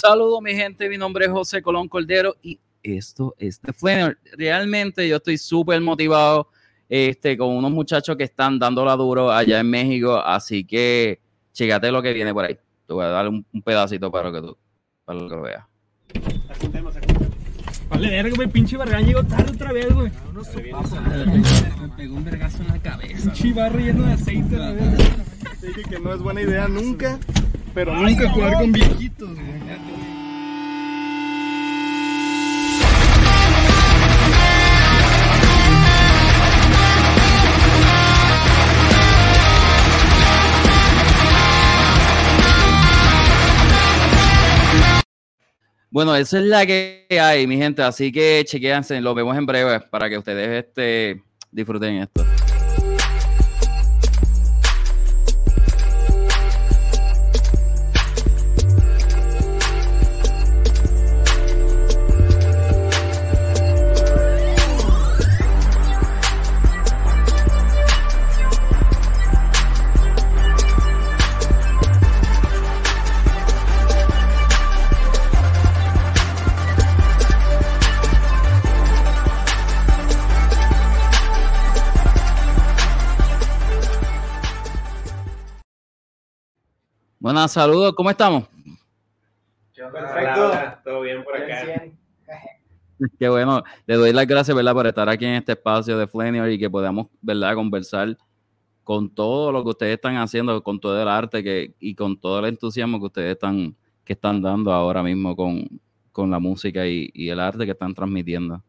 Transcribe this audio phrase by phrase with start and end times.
[0.00, 0.88] Saludos, mi gente.
[0.88, 4.16] Mi nombre es José Colón Cordero y esto es The Flanner.
[4.32, 6.48] Realmente yo estoy súper motivado
[6.88, 10.16] este, con unos muchachos que están dándola duro allá en México.
[10.16, 11.20] Así que
[11.52, 12.56] chégate lo que viene por ahí.
[12.86, 14.56] Te voy a dar un, pedacito para que tú
[15.04, 15.64] para que lo veas.
[17.90, 20.10] Vale, verga, el pinche Barragán llegó tarde otra vez, güey.
[21.78, 23.28] Me pegó un vergazo en la cabeza.
[23.28, 25.04] Un chivarro lleno de aceite, la verga.
[25.60, 27.18] Dije que no es buena idea nunca,
[27.74, 29.30] pero nunca jugar con viejitos.
[45.92, 47.82] Bueno, esa es la que hay, mi gente.
[47.82, 52.24] Así que chequéanse, lo vemos en breve para que ustedes este, disfruten esto.
[87.32, 88.42] Buenas, saludos, ¿cómo estamos?
[89.72, 90.52] Perfecto,
[90.82, 91.84] todo bien por acá.
[93.20, 96.50] Qué bueno, le doy las gracias, ¿verdad?, por estar aquí en este espacio de Flanier
[96.50, 98.18] y que podamos, ¿verdad?, conversar
[98.82, 102.40] con todo lo que ustedes están haciendo, con todo el arte que, y con todo
[102.40, 105.68] el entusiasmo que ustedes están, que están dando ahora mismo con,
[106.28, 108.60] la música y, el arte que están transmitiendo.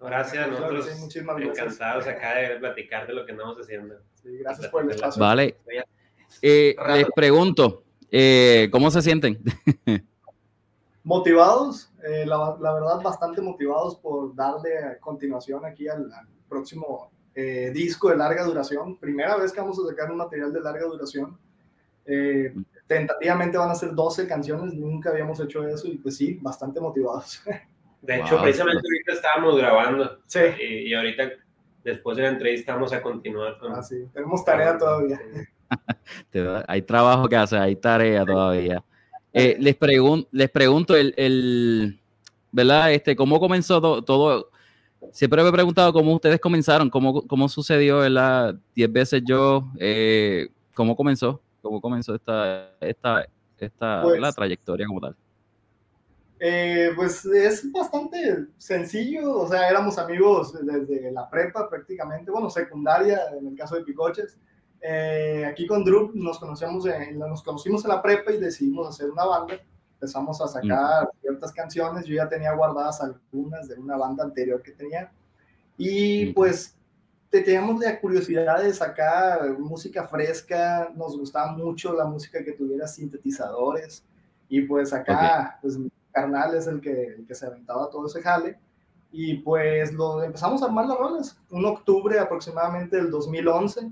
[0.00, 0.88] Gracias, nosotros
[1.42, 3.96] encantados acá de platicar de lo que estamos haciendo.
[4.14, 5.20] Sí, gracias por el espacio.
[5.20, 5.56] Vale.
[6.42, 9.38] Eh, les pregunto, eh, ¿cómo se sienten?
[11.04, 16.10] motivados, eh, la, verdad bastante motivados por darle continuación aquí al,
[16.48, 17.10] próximo
[17.74, 18.96] disco de larga duración.
[18.96, 21.38] Primera vez que vamos a sacar un material de larga duración.
[22.86, 27.42] tentativamente van a ser 12 canciones, nunca habíamos hecho eso y pues sí, bastante motivados.
[28.06, 30.18] De hecho, precisamente ahorita estábamos grabando.
[30.26, 30.40] Sí.
[30.60, 31.30] Y, ahorita,
[31.82, 33.58] después de la entrevista, vamos a continuar.
[33.58, 33.72] Con...
[33.72, 34.06] Ah, sí.
[34.12, 35.20] Tenemos tarea todavía.
[36.68, 38.82] hay trabajo que hacer, hay tarea todavía.
[39.32, 39.76] Eh, les,
[40.30, 42.00] les pregunto, el,
[42.52, 42.92] ¿verdad?
[42.92, 44.50] Este, ¿Cómo comenzó todo,
[45.12, 48.56] Siempre me he preguntado cómo ustedes comenzaron, cómo, cómo sucedió, ¿verdad?
[48.74, 51.40] Diez veces yo, eh, ¿cómo comenzó?
[51.62, 53.26] ¿Cómo comenzó esta, esta,
[53.58, 55.16] esta pues trayectoria como tal?
[56.38, 63.20] Eh, pues es bastante sencillo, o sea, éramos amigos desde la prepa prácticamente, bueno, secundaria
[63.38, 64.38] en el caso de Picoches.
[64.80, 69.10] Eh, aquí con Drew nos, conocíamos en, nos conocimos en la prepa y decidimos hacer
[69.10, 69.60] una banda.
[69.94, 72.04] Empezamos a sacar ciertas canciones.
[72.04, 75.10] Yo ya tenía guardadas algunas de una banda anterior que tenía.
[75.78, 76.76] Y pues
[77.30, 80.92] teníamos la curiosidad de sacar música fresca.
[80.94, 84.04] Nos gustaba mucho la música que tuviera sintetizadores.
[84.48, 88.22] Y pues acá, pues mi carnal es el que, el que se aventaba todo ese
[88.22, 88.58] jale.
[89.10, 91.38] Y pues lo empezamos a armar las rolas.
[91.50, 93.90] Un octubre aproximadamente del 2011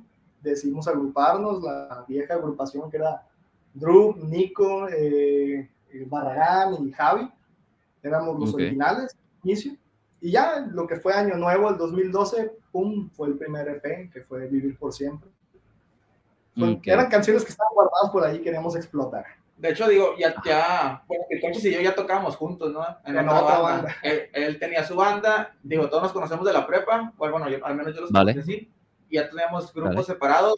[0.51, 3.27] decidimos agruparnos, la vieja agrupación que era
[3.73, 7.31] Drew, Nico, eh, eh, Barragán y Javi,
[8.03, 9.77] éramos los originales, inicio.
[10.21, 14.23] Y ya lo que fue Año Nuevo, el 2012, pum, fue el primer EP, que
[14.23, 15.29] fue Vivir por Siempre.
[16.85, 19.25] Eran canciones que estaban guardadas por ahí, queríamos explotar.
[19.57, 22.85] De hecho, digo, ya, ya, bueno, entonces y yo ya tocábamos juntos, ¿no?
[23.05, 23.95] En, otra, banda.
[24.03, 27.95] Él, tenía su banda, digo, todos nos conocemos de la prepa, bueno, yo, al menos
[27.95, 28.33] yo los vale.
[28.33, 28.69] conocí
[29.15, 30.57] ya teníamos grupos separados,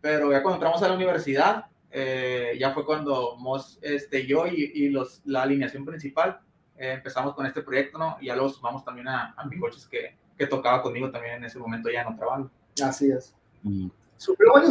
[0.00, 4.72] pero ya cuando entramos a la universidad, eh, ya fue cuando Moss, este, yo y,
[4.74, 6.40] y los, la alineación principal
[6.76, 8.16] eh, empezamos con este proyecto, ¿no?
[8.20, 11.44] Y ya lo sumamos también a, a mi coches que, que, tocaba conmigo también en
[11.44, 12.50] ese momento ya en otra banda.
[12.84, 13.34] Así es.
[13.62, 13.88] Mm.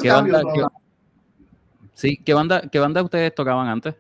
[0.02, 0.72] ¿Qué cambios, banda,
[1.94, 3.96] Sí, ¿qué banda, ¿qué banda ustedes tocaban antes?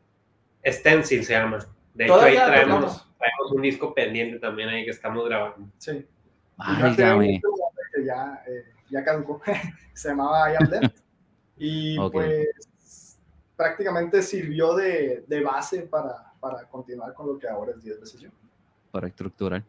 [0.66, 1.60] Stencil se llama.
[1.94, 5.68] De hecho, ahí traemos, traemos, un disco pendiente también ahí que estamos grabando.
[5.78, 6.06] Sí.
[6.58, 6.96] Ay,
[8.06, 9.42] ya, eh, ya caducó,
[9.94, 10.90] se llamaba I Am
[11.58, 13.18] Y pues
[13.56, 18.22] prácticamente sirvió de, de base para, para, continuar con lo que ahora es 10 veces
[18.22, 18.30] yo.
[18.92, 19.64] Para estructurar.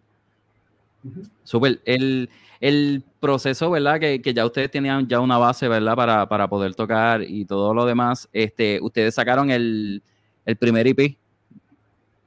[1.42, 1.80] Super.
[1.84, 2.28] El,
[2.60, 3.98] el, proceso, ¿verdad?
[3.98, 5.96] Que, que, ya ustedes tenían ya una base, ¿verdad?
[5.96, 8.28] Para, para, poder tocar y todo lo demás.
[8.32, 10.02] Este, ustedes sacaron el,
[10.44, 11.16] el primer IP,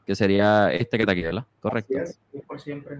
[0.05, 1.45] que sería este que está aquí, ¿verdad?
[1.59, 1.93] Correcto.
[2.47, 2.99] por siempre.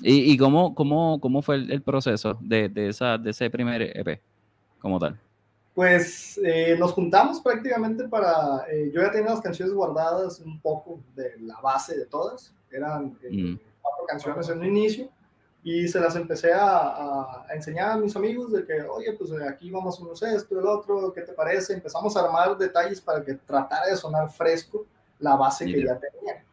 [0.00, 4.20] ¿Y, y cómo, cómo, cómo, fue el, proceso de, de, esa, de ese primer EP
[4.80, 5.18] como tal?
[5.74, 11.00] Pues eh, nos juntamos prácticamente para, eh, yo ya tenía las canciones guardadas un poco
[11.16, 13.58] de la base de todas, eran eh, mm.
[13.82, 15.08] cuatro canciones en un inicio,
[15.64, 19.98] y se las empecé a, enseñar a mis amigos de que, oye, pues aquí vamos
[20.00, 21.72] a hacer esto, el otro, ¿qué te parece?
[21.72, 24.86] Empezamos a armar detalles para que tratara de sonar fresco
[25.18, 26.44] la base que ya tenía.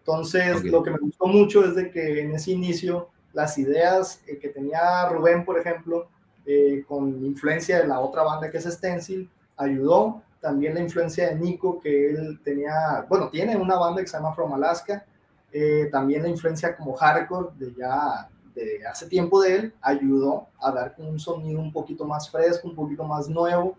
[0.00, 4.48] Entonces, lo que me gustó mucho es de que en ese inicio las ideas que
[4.48, 6.08] tenía Rubén, por ejemplo,
[6.46, 10.22] eh, con influencia de la otra banda que es Stencil, ayudó.
[10.40, 14.34] También la influencia de Nico, que él tenía, bueno, tiene una banda que se llama
[14.34, 15.04] From Alaska.
[15.52, 20.72] Eh, también la influencia como hardcore de ya de hace tiempo de él ayudó a
[20.72, 23.76] dar un sonido un poquito más fresco, un poquito más nuevo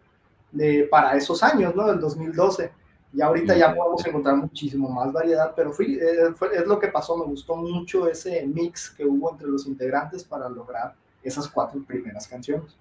[0.52, 1.88] de, para esos años, ¿no?
[1.88, 2.72] Del 2012.
[3.14, 7.18] Y ahorita ya podemos encontrar muchísimo más variedad, pero fui, eh, es lo que pasó,
[7.18, 12.28] me gustó mucho ese mix que hubo entre los integrantes para lograr esas cuatro primeras
[12.28, 12.76] canciones.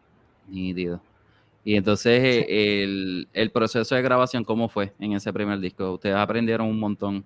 [0.49, 1.01] Nítido.
[1.65, 5.93] Y entonces eh, el, el, proceso de grabación, ¿cómo fue en ese primer disco?
[5.93, 7.25] Ustedes aprendieron un montón.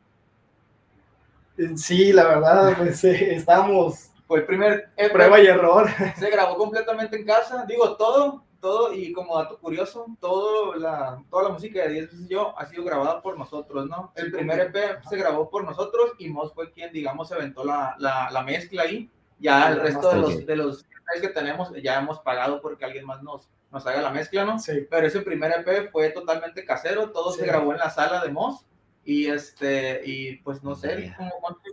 [1.57, 4.11] Eh, sí, la verdad, pues eh, estábamos...
[4.27, 4.89] Fue el primer...
[5.12, 5.89] prueba y error.
[6.19, 11.43] Se grabó completamente en casa, digo, todo, todo, y como dato curioso, todo la, toda
[11.43, 14.11] la música de 10 veces yo ha sido grabada por nosotros, ¿no?
[14.14, 17.94] El primer EP se grabó por nosotros y Moss fue quien, digamos, se aventó la,
[17.99, 19.11] la, la mezcla ahí.
[19.38, 20.87] Ya el resto de los, de los
[21.20, 24.58] que tenemos ya hemos pagado porque alguien más nos, nos haga la mezcla, ¿no?
[24.58, 24.87] Sí.
[24.88, 28.64] Pero ese primer EP fue totalmente casero, todo se grabó en la sala de Moss
[29.05, 31.14] y este y pues no sé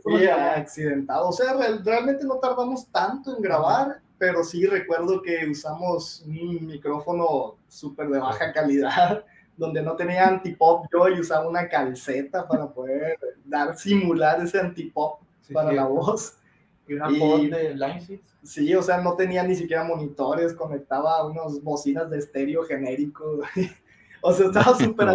[0.04, 0.18] cómo
[0.58, 6.68] accidentado o sea realmente no tardamos tanto en grabar pero sí recuerdo que usamos un
[6.68, 9.26] micrófono súper de baja calidad
[9.58, 10.86] donde no tenía antipop.
[10.94, 15.22] Yo y usaba una calceta para poder dar simular ese antipop
[15.52, 16.38] para la voz.
[16.88, 21.64] Y una voz de line Sí, o sea, no tenía ni siquiera monitores, conectaba unos
[21.64, 23.40] bocinas de estéreo genérico.
[24.22, 25.08] o sea, estaba súper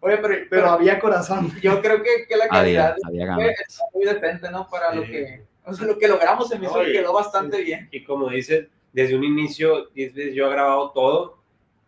[0.00, 0.18] Oye,
[0.50, 1.52] pero, había corazón.
[1.62, 3.54] Yo creo que, que la calidad fue,
[3.94, 4.68] muy decente, ¿no?
[4.68, 7.88] Para lo que o sea, lo que logramos en mi quedó bastante bien.
[7.92, 11.38] Y como dices, desde un inicio, yo he grabado todo.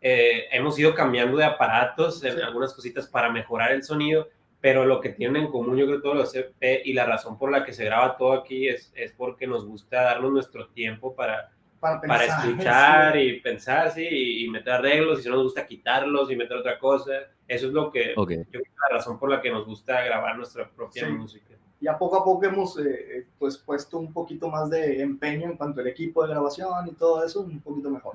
[0.00, 4.28] Eh, hemos ido cambiando de aparatos, algunas cositas para mejorar el sonido
[4.60, 7.50] pero lo que tienen en común yo creo todos los CP y la razón por
[7.50, 11.50] la que se graba todo aquí es, es porque nos gusta darnos nuestro tiempo para,
[11.80, 14.06] para, escuchar y pensar, sí,
[14.44, 17.12] y, meter arreglos, y si no nos gusta quitarlos y meter otra cosa.
[17.48, 20.68] Eso es lo que yo creo la razón por la que nos gusta grabar nuestra
[20.68, 21.54] propia música.
[21.80, 25.56] Ya poco a poco hemos eh, eh, pues puesto un poquito más de empeño en
[25.56, 28.14] cuanto al equipo de grabación y todo eso, un poquito mejor.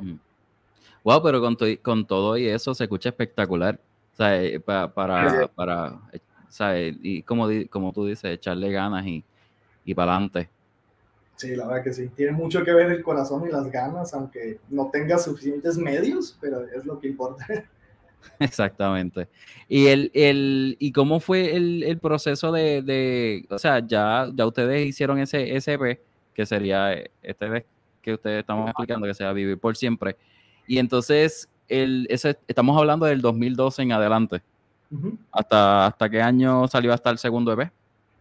[1.04, 1.24] Wow, mm.
[1.24, 3.80] pero con, con todo y eso se escucha espectacular.
[4.14, 6.00] O sea, eh, para, para, para
[7.02, 9.24] y como, como tú dices, echarle ganas y,
[9.84, 10.50] y para adelante.
[11.36, 12.08] Sí, la verdad que sí.
[12.16, 16.64] Tiene mucho que ver el corazón y las ganas, aunque no tenga suficientes medios, pero
[16.64, 17.46] es lo que importa.
[18.40, 19.28] Exactamente.
[19.68, 24.46] ¿Y, el, el, y cómo fue el, el proceso de, de, o sea, ya, ya
[24.46, 26.02] ustedes hicieron ese SP,
[26.34, 27.66] que sería este vez
[28.02, 30.16] que ustedes estamos explicando, que sea Vivir por Siempre.
[30.68, 34.42] Y entonces, el, ese, estamos hablando del 2012 en adelante.
[35.32, 37.72] ¿Hasta, ¿Hasta qué año salió hasta el segundo EP?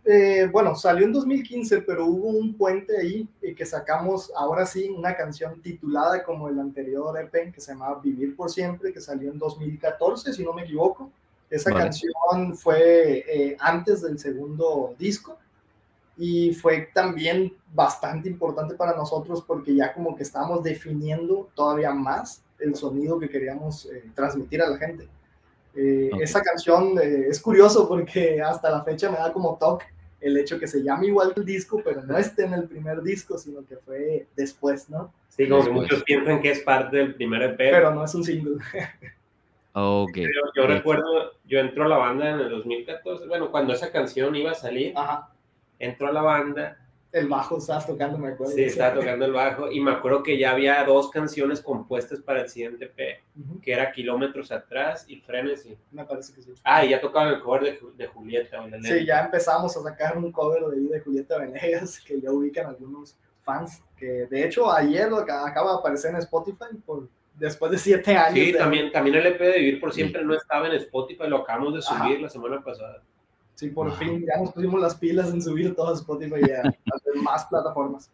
[0.04, 4.90] Eh, bueno, salió en 2015, pero hubo un puente ahí eh, que sacamos ahora sí
[4.90, 9.30] una canción titulada como el anterior EP que se llamaba Vivir por Siempre, que salió
[9.30, 11.10] en 2014, si no me equivoco.
[11.48, 15.38] Esa canción fue eh, antes del segundo disco
[16.16, 22.42] y fue también bastante importante para nosotros porque ya como que estábamos definiendo todavía más
[22.58, 25.08] el sonido que queríamos transmitir a la gente.
[25.76, 29.86] Eh, esa canción eh, es curioso porque hasta la fecha me da como toque
[30.24, 33.36] el hecho que se llame igual el disco, pero no esté en el primer disco,
[33.36, 35.12] sino que fue después, ¿no?
[35.28, 37.58] Sí, como que muchos piensan que es parte del primer EP.
[37.58, 38.56] Pero no es un single.
[39.76, 40.16] Ok.
[40.54, 44.52] yo recuerdo, yo entro a la banda en el 2014, bueno, cuando esa canción iba
[44.52, 45.32] a salir, Ajá.
[45.80, 46.78] entro a la banda
[47.14, 48.52] el bajo estabas tocando, me acuerdo.
[48.52, 52.42] Sí, estaba tocando el bajo y me acuerdo que ya había dos canciones compuestas para
[52.42, 53.22] el siguiente P,
[53.62, 55.78] que era Kilómetros Atrás y Frenesy.
[55.92, 56.52] Me parece que sí.
[56.64, 58.58] Ah, y ya tocaban el cover de, de Julieta.
[58.82, 63.16] Sí, ya empezamos a sacar un cover de, de Julieta Venegas que ya ubican algunos
[63.44, 68.16] fans, que de hecho ayer lo acaba de aparecer en Spotify por, después de siete
[68.16, 68.44] años.
[68.44, 71.74] Sí, también, también el EP de Vivir por Siempre no estaba en Spotify, lo acabamos
[71.74, 73.02] de subir la semana pasada.
[73.54, 76.62] Sí, por fin ya nos pusimos las pilas en subir todo Spotify y a,
[77.22, 78.10] más plataformas.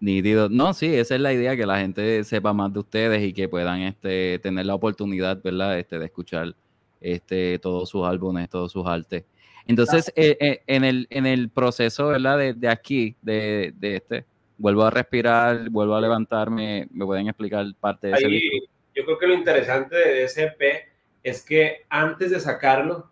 [0.00, 0.48] Nítido.
[0.48, 3.48] No, sí, esa es la idea, que la gente sepa más de ustedes y que
[3.48, 5.78] puedan este, tener la oportunidad, ¿verdad?
[5.78, 6.54] Este, de escuchar
[7.00, 9.24] este, todos sus álbumes, todos sus artes.
[9.66, 12.38] Entonces, eh, eh, en, el, en el proceso, ¿verdad?
[12.38, 14.24] De, de aquí, de, de, este,
[14.56, 18.68] vuelvo a respirar, vuelvo a levantarme, ¿me pueden explicar parte de ese
[18.98, 20.88] yo creo que lo interesante de ese EP
[21.22, 23.08] es que antes de sacarlo,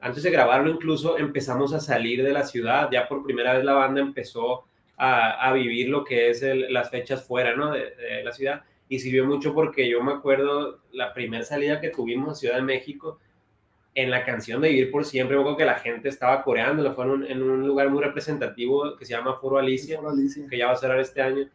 [0.00, 2.88] antes de grabarlo incluso, empezamos a salir de la ciudad.
[2.90, 4.64] Ya por primera vez la banda empezó
[4.96, 7.72] a, a vivir lo que es las fechas fuera ¿no?
[7.72, 8.62] de, de, la ciudad.
[8.88, 12.62] Y sirvió mucho porque yo me acuerdo la primera salida que tuvimos a Ciudad de
[12.62, 13.18] México,
[13.96, 17.24] en la canción de Vivir por Siempre, creo que la gente estaba coreando, lo fueron
[17.24, 20.46] en un lugar muy representativo que se llama Foro Alicia, Alicia.
[20.48, 21.48] que ya va a cerrar este año.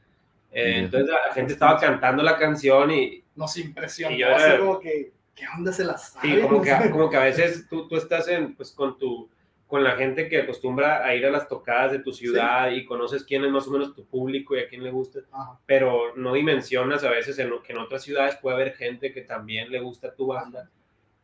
[0.51, 3.23] Eh, entonces la gente estaba cantando la canción y...
[3.35, 6.35] Nos impresionó, y yo era, como que, ¿qué onda se las sabe?
[6.35, 9.29] Sí, como que, como que a veces tú, tú estás en, pues, con tu
[9.71, 13.23] con la gente que acostumbra a ir a las tocadas de tu ciudad y conoces
[13.23, 15.21] quién es más o menos tu público y a quién le gusta,
[15.65, 19.21] pero no dimensionas a veces en lo que en otras ciudades puede haber gente que
[19.21, 20.69] también le gusta tu banda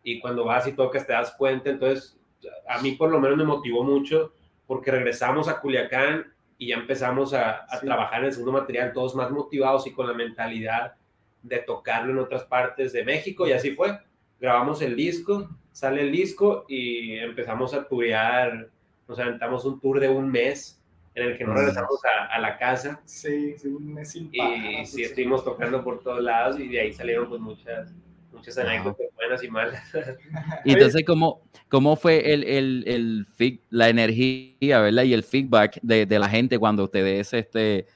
[0.02, 2.18] y cuando vas y tocas te das cuenta, entonces
[2.70, 4.32] a mí por lo menos me motivó mucho
[4.66, 9.14] porque regresamos a Culiacán y ya empezamos a, a trabajar en el segundo material todos
[9.14, 10.96] más motivados y con la mentalidad
[11.48, 13.98] de tocarlo en otras partes de México y así fue.
[14.40, 18.70] Grabamos el disco, sale el disco y empezamos a turear,
[19.08, 20.82] nos aventamos un tour de un mes
[21.16, 23.02] en el que nos regresamos a, a la casa.
[23.06, 26.94] Sí, sí, un mes sin Y sí, estuvimos tocando por todos lados y de ahí
[26.94, 27.92] salieron pues muchas,
[28.32, 29.84] muchas anécdotas buenas y malas.
[30.66, 35.04] Y entonces, ¿cómo, cómo fue el, el, el la energía, ¿verdad?
[35.04, 37.88] Y el feedback de, de la gente cuando ustedes este,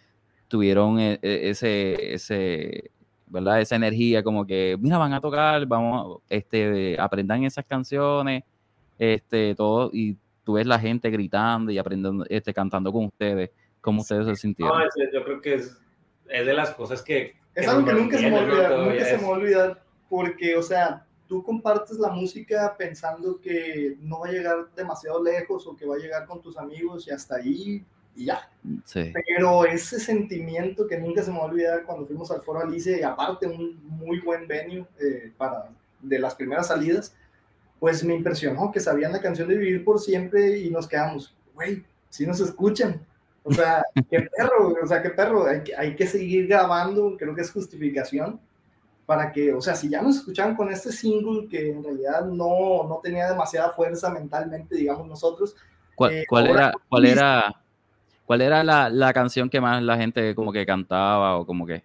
[0.47, 2.91] tuvieron e, e, ese, ese,
[3.31, 3.61] ¿verdad?
[3.61, 8.43] Esa energía como que, mira, van a tocar, vamos, este, aprendan esas canciones,
[8.99, 14.01] este, todo, y tú ves la gente gritando y aprendiendo, este, cantando con ustedes, ¿cómo
[14.01, 14.77] ustedes se sintieron?
[14.77, 15.77] No, yo creo que es,
[16.29, 17.35] es de las cosas que...
[17.55, 21.43] Es algo que nunca se me olvida, nunca se me olvida, porque, o sea, tú
[21.43, 25.99] compartes la música pensando que no va a llegar demasiado lejos o que va a
[25.99, 27.85] llegar con tus amigos y hasta ahí
[28.15, 28.49] y ya.
[28.93, 32.99] Pero ese sentimiento que nunca se me va a olvidar cuando fuimos al Foro Alice,
[32.99, 35.69] y aparte un muy buen venue eh, para,
[36.01, 37.15] de las primeras salidas,
[37.79, 41.83] pues me impresionó que sabían la canción de Vivir por Siempre y nos quedamos, güey,
[42.09, 43.05] si nos escuchan.
[43.43, 47.33] O sea, qué perro, o sea, qué perro, hay que, hay que seguir grabando, creo
[47.33, 48.39] que es justificación
[49.05, 52.87] para que, o sea, si ya nos escuchaban con este single que en realidad no,
[52.87, 55.55] no tenía demasiada fuerza mentalmente, digamos nosotros.
[55.95, 57.60] ¿Cuál, eh, cuál era, cuál era,
[58.31, 61.83] ¿Cuál era la, la, canción que más la gente como que cantaba o como que,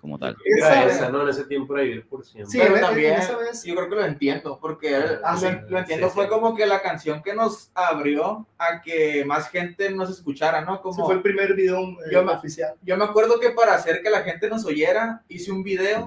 [0.00, 0.36] como tal?
[0.44, 1.22] Era esa, ¿no?
[1.22, 2.50] En ese tiempo era Vivir por Siempre.
[2.50, 5.38] Sí, pero también, yo creo que lo entiendo, porque ah,
[5.68, 10.10] lo, entiendo, fue como que la canción que nos abrió a que más gente nos
[10.10, 10.80] escuchara, ¿no?
[10.80, 12.74] Como, fue el primer video eh, yo oficial.
[12.82, 16.06] Yo me acuerdo que para hacer que la gente nos oyera, hice un video,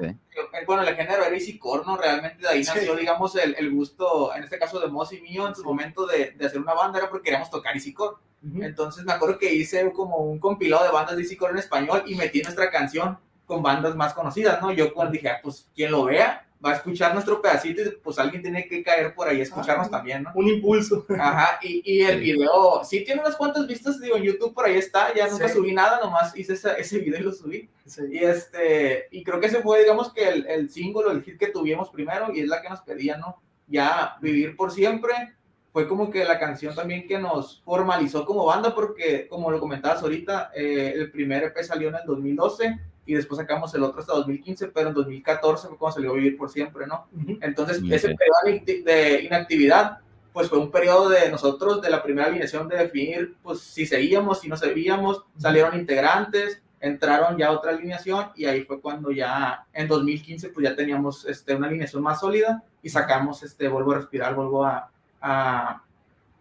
[0.65, 4.43] bueno, el género era Easy Corno, realmente de ahí nació, digamos, el, el, gusto, en
[4.43, 7.09] este caso de Moss y mío, en su momento de, de hacer una banda, era
[7.09, 8.19] porque queríamos tocar Easy Corno.
[8.59, 12.15] Entonces me acuerdo que hice como un compilado de bandas de Core en español y
[12.15, 13.17] metí nuestra canción
[13.53, 14.71] con bandas más conocidas, ¿no?
[14.71, 18.17] Yo cuando dije, ah, pues quien lo vea va a escuchar nuestro pedacito y pues
[18.17, 20.31] alguien tiene que caer por ahí a escucharnos ah, también, ¿no?
[20.33, 21.05] Un impulso.
[21.19, 24.77] Ajá, y, y el video, sí tiene unas cuantas vistas, digo, en YouTube por ahí
[24.77, 27.69] está, ya nunca subí nada, nomás hice ese, ese video y lo subí.
[28.09, 31.49] Y este, y creo que ese fue, digamos, que el, el single, el hit que
[31.49, 33.39] tuvimos primero y es la que nos pedían, ¿no?
[33.67, 35.13] Ya vivir por siempre,
[35.71, 40.01] fue como que la canción también que nos formalizó como banda, porque como lo comentabas
[40.01, 44.13] ahorita, eh, el primer EP salió en el 2012 y después sacamos el otro hasta
[44.13, 47.07] 2015, pero en 2014 fue cuando salió Vivir por Siempre, ¿no?
[47.41, 49.99] Entonces, ese periodo de inactividad,
[50.31, 54.41] pues fue un periodo de nosotros, de la primera alineación, de definir, pues si seguíamos,
[54.41, 59.87] si no seguíamos, salieron integrantes, entraron ya otra alineación y ahí fue cuando ya en
[59.87, 64.35] 2015 pues ya teníamos este, una alineación más sólida y sacamos este Vuelvo a Respirar,
[64.35, 64.91] Vuelvo a,
[65.21, 65.81] a,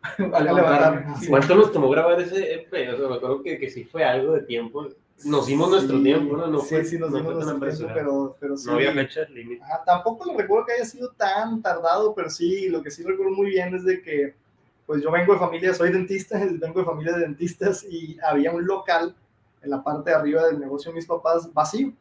[1.28, 2.72] ¿Cuánto nos tomó grabar ese EP?
[2.72, 4.88] O sea, me acuerdo que, que sí fue algo de tiempo.
[5.24, 6.46] Nos dimos nuestro tiempo, ¿no?
[6.46, 8.66] no sí, fue, sí, nos dimos nuestro tiempo, pero, pero sí.
[8.66, 9.64] No había fecha límite.
[9.84, 13.50] tampoco lo recuerdo que haya sido tan tardado, pero sí, lo que sí recuerdo muy
[13.50, 14.34] bien es de que,
[14.86, 18.66] pues yo vengo de familia, soy dentista, vengo de familia de dentistas y había un
[18.66, 19.14] local
[19.62, 21.92] en la parte de arriba del negocio de mis papás vacío.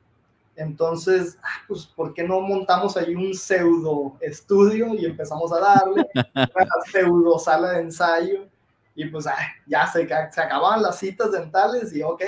[0.55, 6.05] Entonces, ah, pues, ¿por qué no montamos ahí un pseudo estudio y empezamos a darle
[6.35, 8.47] una pseudo sala de ensayo?
[8.93, 12.21] Y pues ah, ya se, se acababan las citas dentales y ok,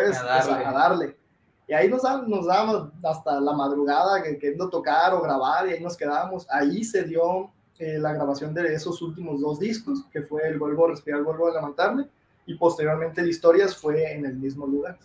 [0.00, 1.16] pues, a, darle.
[1.68, 5.96] Y ahí nos, nos dábamos hasta la madrugada queriendo tocar o grabar y ahí nos
[5.96, 6.46] quedábamos.
[6.50, 10.86] Ahí se dio eh, la grabación de esos últimos dos discos, que fue el Vuelvo
[10.86, 12.06] a Respirar, Vuelvo a Levantarme,
[12.46, 14.98] y posteriormente el Historias fue en el mismo lugar.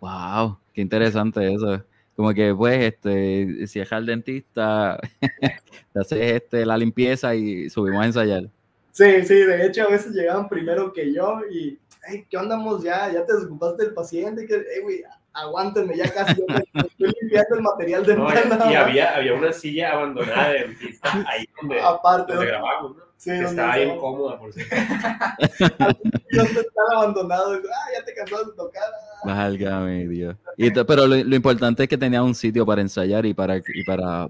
[0.00, 1.82] Wow, qué interesante eso.
[2.14, 4.98] Como que, pues, este, si es al dentista,
[5.92, 8.48] te haces este, la limpieza y subimos a ensayar.
[8.90, 11.78] Sí, sí, de hecho, a veces llegaban primero que yo y,
[12.08, 13.12] hey, ¿qué andamos ya?
[13.12, 14.46] ¿Ya te desocupaste del paciente?
[14.46, 18.28] Que, hey, aguántenme, ya casi estoy limpiando el material de no,
[18.70, 23.08] Y había, había una silla abandonada pista ahí donde, Aparte, donde grabamos, ¿no?
[23.16, 24.76] Sí, estaba bien cómoda, por cierto.
[25.40, 28.84] están abandonados, ah, ya te cansaste de tocar.
[29.24, 30.36] Válgame Dios.
[30.56, 33.84] Y pero lo, lo, importante es que tenía un sitio para ensayar y para, y
[33.84, 34.28] para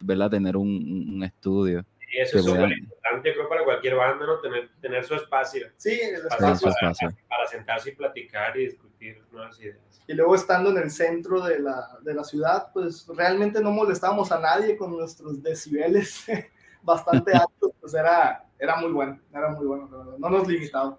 [0.00, 0.30] ¿verdad?
[0.30, 1.84] tener un, un estudio.
[2.12, 4.40] Y eso es súper importante, creo, para cualquier banda, ¿no?
[4.40, 5.68] Tener, tener su espacio.
[5.76, 6.70] Sí, el espacio.
[6.80, 6.92] Para,
[7.28, 9.78] para, sentarse y platicar y discutir nuevas ideas.
[10.08, 14.32] Y luego estando en el centro de la, de la ciudad, pues realmente no molestábamos
[14.32, 16.24] a nadie con nuestros decibeles
[16.82, 20.98] bastante altos, pues era, era muy bueno, era muy bueno, no nos limitaba.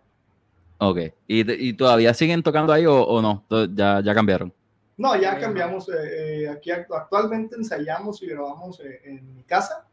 [0.77, 3.45] Ok, ¿Y, ¿y, todavía siguen tocando ahí o, o no?
[3.75, 4.51] ¿Ya, ¿Ya cambiaron?
[4.97, 5.89] No, ya cambiamos.
[5.89, 9.87] Eh, eh, aquí actualmente ensayamos y grabamos eh, en mi casa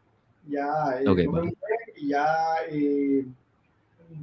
[0.46, 1.04] ya eh,
[1.96, 2.26] y ya
[2.70, 3.26] eh,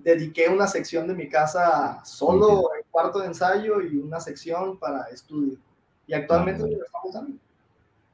[0.04, 5.04] dediqué una sección de mi casa solo el cuarto de ensayo y una sección para
[5.12, 5.58] estudio.
[6.08, 7.38] Y actualmente ah, lo estamos dando.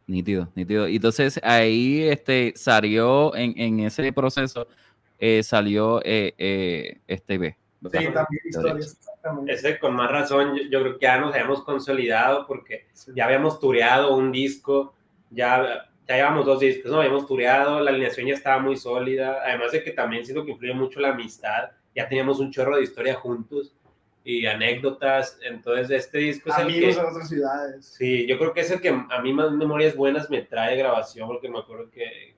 [0.08, 0.88] Nítido, nítido.
[0.88, 4.68] Y entonces ahí este, salió en, en ese proceso,
[5.20, 7.56] eh, salió este B.
[7.90, 9.54] Sí, también historias, exactamente.
[9.54, 14.16] Ese con más razón, yo, creo que ya nos habíamos consolidado porque ya habíamos tureado
[14.16, 14.94] un disco,
[15.32, 16.98] ya ya llevamos dos discos, ¿no?
[16.98, 20.74] Habíamos tureado, la alineación ya estaba muy sólida, además de que también siento que influye
[20.74, 23.74] mucho la amistad, ya teníamos un chorro de historia juntos
[24.24, 27.00] y anécdotas, entonces este disco es Amigos el que...
[27.02, 27.86] en otras ciudades.
[27.86, 31.28] Sí, yo creo que es el que a mí más memorias buenas me trae grabación,
[31.28, 32.36] porque me acuerdo que,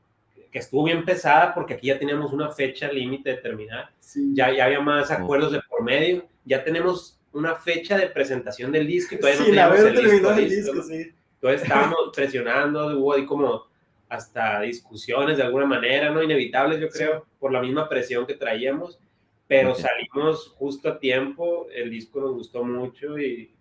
[0.52, 3.92] que estuvo bien pesada, porque aquí ya teníamos una fecha límite de terminar,
[4.34, 8.86] ya, ya había más acuerdos de por medio, ya tenemos una fecha de presentación del
[8.86, 13.66] disco y todavía no tenemos el, disco, disco sí entonces estábamos presionando, hubo ahí como
[14.08, 16.24] hasta discusiones de alguna manera, ¿no?
[16.24, 18.98] Inevitables, yo creo, por la misma presión que traíamos,
[19.46, 23.52] pero salimos justo a tiempo, el disco nos gustó mucho y,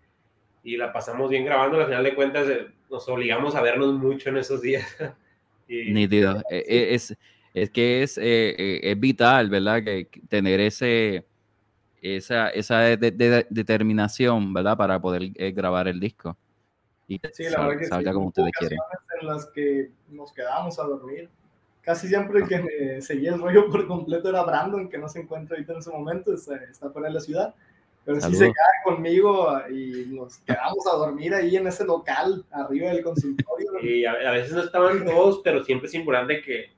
[0.63, 4.29] y la pasamos bien grabando, al final de cuentas eh, nos obligamos a vernos mucho
[4.29, 4.87] en esos días.
[5.67, 7.13] y, Nítido, e, e, es,
[7.53, 9.83] es que es, eh, eh, es vital, ¿verdad?
[9.83, 11.25] Que tener ese,
[12.01, 14.77] esa, esa determinación, ¿verdad?
[14.77, 16.37] Para poder grabar el disco
[17.07, 18.79] y sí, la verdad que salga como ustedes quieren.
[19.21, 21.29] En las que nos quedábamos a dormir.
[21.81, 25.19] Casi siempre el que me seguía el rollo por completo era Brandon, que no se
[25.19, 27.53] encuentra ahorita en ese momento, está, está fuera de la ciudad.
[28.05, 28.53] Pero sí se queda
[28.85, 33.71] conmigo y nos quedamos a dormir ahí en ese local, arriba del consultorio.
[33.81, 36.71] Y a, veces no estaban todos, pero siempre es importante que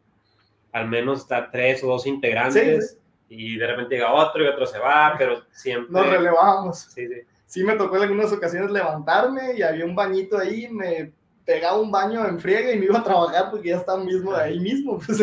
[0.72, 2.98] al menos está tres o dos integrantes.
[3.30, 5.92] Y de repente llega otro y otro se va, pero siempre.
[5.92, 6.80] Nos relevamos.
[6.80, 11.14] Sí, sí sí me tocó en algunas ocasiones levantarme y había un bañito ahí, me
[11.46, 14.60] pegaba un baño en friega y me iba a trabajar porque ya estaba mismo ahí
[14.60, 15.00] mismo.
[15.06, 15.20] Pues.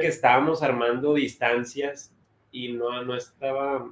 [0.00, 2.12] que estábamos armando distancias
[2.50, 3.86] y no, no estaba,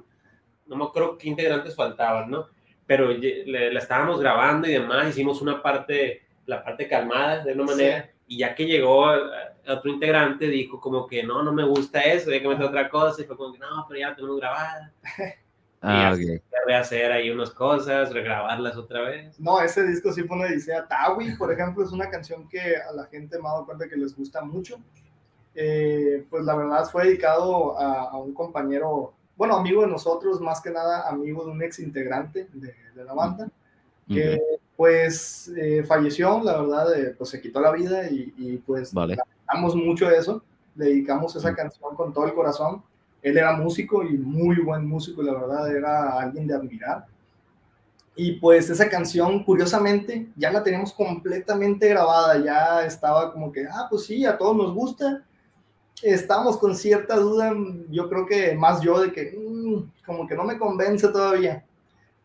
[0.67, 2.47] no me acuerdo qué integrantes faltaban, ¿no?
[2.85, 3.09] Pero
[3.45, 8.39] la estábamos grabando y demás, hicimos una parte, la parte calmada de una manera, y
[8.39, 9.05] ya que llegó
[9.67, 13.21] otro integrante, dijo como que no, no me gusta eso, hay que meter otra cosa,
[13.21, 14.93] y fue como que no, pero ya la tenemos grabada.
[15.85, 19.37] Ah, y rehacer ahí unas cosas, regrabarlas otra vez.
[19.37, 20.87] No, ese disco sí fue una odisea.
[20.87, 23.97] Tawi, por ejemplo, es una canción que a la gente me ha dado cuenta que
[23.97, 24.77] les gusta mucho.
[25.55, 30.71] Eh, pues la verdad fue dedicado a, un compañero, bueno, amigo de nosotros, más que
[30.71, 33.49] nada amigo de un ex integrante de, la banda,
[34.07, 34.41] que
[34.77, 39.17] pues eh, falleció, la verdad, eh, pues se quitó la vida y, y pues vale.
[39.75, 40.41] mucho de eso,
[40.73, 42.81] dedicamos esa canción con todo el corazón
[43.23, 47.05] él era músico y muy buen músico, la verdad, era alguien de admirar.
[48.15, 53.87] Y pues esa canción, curiosamente, ya la tenemos completamente grabada, ya estaba como que, ah,
[53.89, 55.23] pues sí, a todos nos gusta.
[56.01, 57.53] Estamos con cierta duda,
[57.89, 61.65] yo creo que más yo de que, mm, como que no me convence todavía.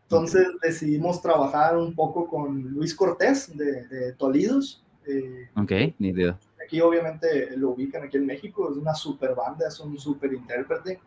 [0.03, 4.83] Entonces decidimos trabajar un poco con Luis Cortés de, de Tolidos.
[5.07, 6.37] Eh, ok, ni idea
[6.69, 10.99] aquí obviamente lo ubican aquí en México, es una super banda, es un super intérprete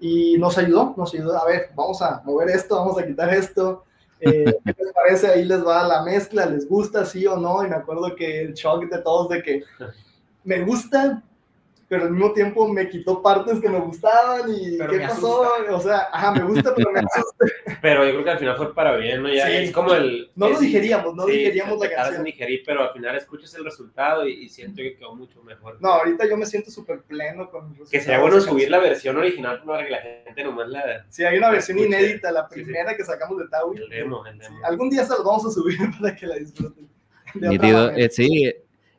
[0.00, 3.84] y nos ayudó, nos ayudó, a ver, vamos a mover esto, vamos a quitar esto,
[4.18, 5.28] eh, ¿qué les parece?
[5.28, 8.54] Ahí les va la mezcla, les gusta sí o no, y me acuerdo que el
[8.54, 9.62] shock de todos de que
[10.42, 11.22] me gusta,
[11.88, 15.48] pero al mismo tiempo me quitó partes que me gustaban y ¿qué pasó?
[15.70, 17.46] O sea, ajá, me gusta, pero me asusta.
[17.82, 19.28] Pero yo creo que al final fue para bien, ¿no?
[19.28, 20.30] Ya es como el...
[20.34, 22.24] No lo digeríamos, no digeríamos la canción.
[22.24, 25.76] digerir, pero al final escuchas el resultado y, siento que quedó mucho mejor.
[25.80, 27.76] No, ahorita yo me siento súper pleno con...
[27.90, 31.06] Que sería bueno subir la versión original para que la gente nomás la...
[31.10, 33.76] Sí, hay una versión inédita, la primera que sacamos de Taui.
[33.76, 34.58] El demo, el demo.
[34.64, 36.88] Algún día se lo vamos a subir para que la disfruten.
[37.40, 38.52] Eh, sí,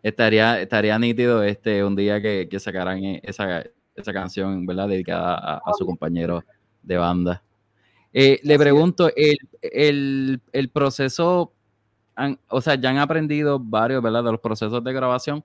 [0.08, 3.64] estaría, estaría nítido este, un día que, que sacaran esa,
[3.96, 4.88] esa canción, ¿verdad?
[4.88, 6.44] Dedicada a, su compañero
[6.82, 7.44] de banda.
[8.14, 11.54] Eh, le pregunto, el, el, el proceso,
[12.48, 14.24] o sea, ya han aprendido varios, ¿verdad?
[14.24, 15.44] De los procesos de grabación.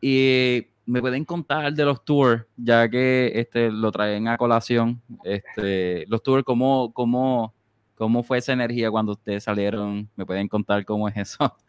[0.00, 5.02] Y me pueden contar de los tours, ya que este, lo traen a colación.
[5.24, 7.52] Este, los tours, ¿cómo, cómo,
[7.96, 10.08] ¿cómo fue esa energía cuando ustedes salieron?
[10.14, 11.54] ¿Me pueden contar cómo es eso?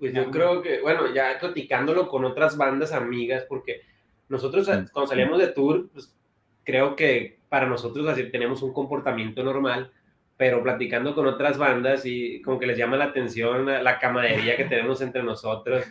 [0.00, 3.82] Pues yo creo que, bueno, ya platicándolo con otras bandas amigas, porque
[4.30, 6.16] nosotros cuando salíamos de tour, pues
[6.64, 9.92] creo que para nosotros así tenemos un comportamiento normal,
[10.38, 14.64] pero platicando con otras bandas y como que les llama la atención la camaradería que
[14.64, 15.84] tenemos entre nosotros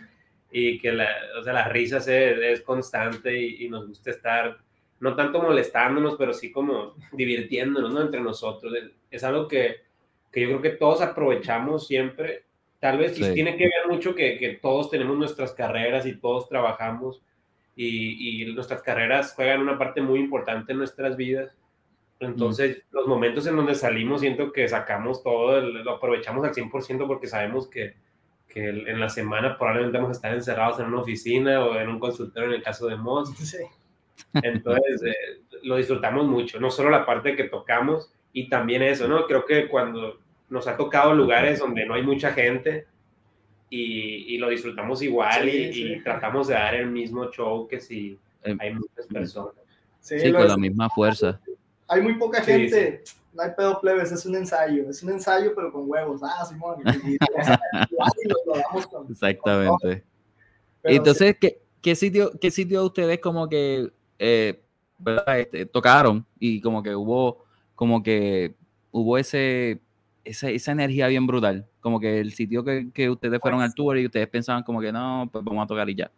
[0.51, 1.07] y que la,
[1.39, 4.57] o sea, la risa es, constante y, nos gusta estar,
[4.99, 8.01] no tanto molestándonos, pero sí como divirtiéndonos ¿no?
[8.01, 8.73] entre nosotros.
[9.11, 9.81] Es algo que,
[10.31, 12.45] que, yo creo que todos aprovechamos siempre.
[12.79, 13.33] Tal vez sí.
[13.33, 17.21] tiene que ver mucho que, que, todos tenemos nuestras carreras y todos trabajamos
[17.75, 21.55] y, y, nuestras carreras juegan una parte muy importante en nuestras vidas.
[22.19, 27.27] Entonces, los momentos en donde salimos, siento que sacamos todo, lo aprovechamos al 100% porque
[27.27, 27.95] sabemos que,
[28.47, 31.99] que en la semana probablemente vamos a estar encerrados en una oficina o en un
[31.99, 33.31] consultorio en el caso de Moss.
[34.33, 39.25] Entonces, eh, lo disfrutamos mucho, no solo la parte que tocamos y también eso, ¿no?
[39.25, 42.87] Creo que cuando nos ha tocado lugares donde no hay mucha gente
[43.69, 48.57] y, y lo disfrutamos igual y, tratamos de dar el mismo show que si em,
[48.59, 49.53] hay muchas personas.
[49.99, 51.39] Sí, con la misma fuerza.
[51.87, 55.71] Hay muy poca gente no hay pedo plebes, es un ensayo, es un ensayo pero
[55.71, 56.81] con huevos, ah, Simón.
[59.09, 60.03] Exactamente.
[60.83, 64.61] Entonces, ¿qué, ¿qué, sitio, ¿qué sitio ustedes como que eh,
[65.37, 68.55] este, tocaron y como que hubo, como que
[68.91, 69.81] hubo ese,
[70.29, 71.65] esa, esa energía bien brutal?
[71.81, 74.91] Como que el sitio que, que ustedes fueron al tour y ustedes pensaban como que
[74.91, 76.11] no, pues vamos a tocar y ya.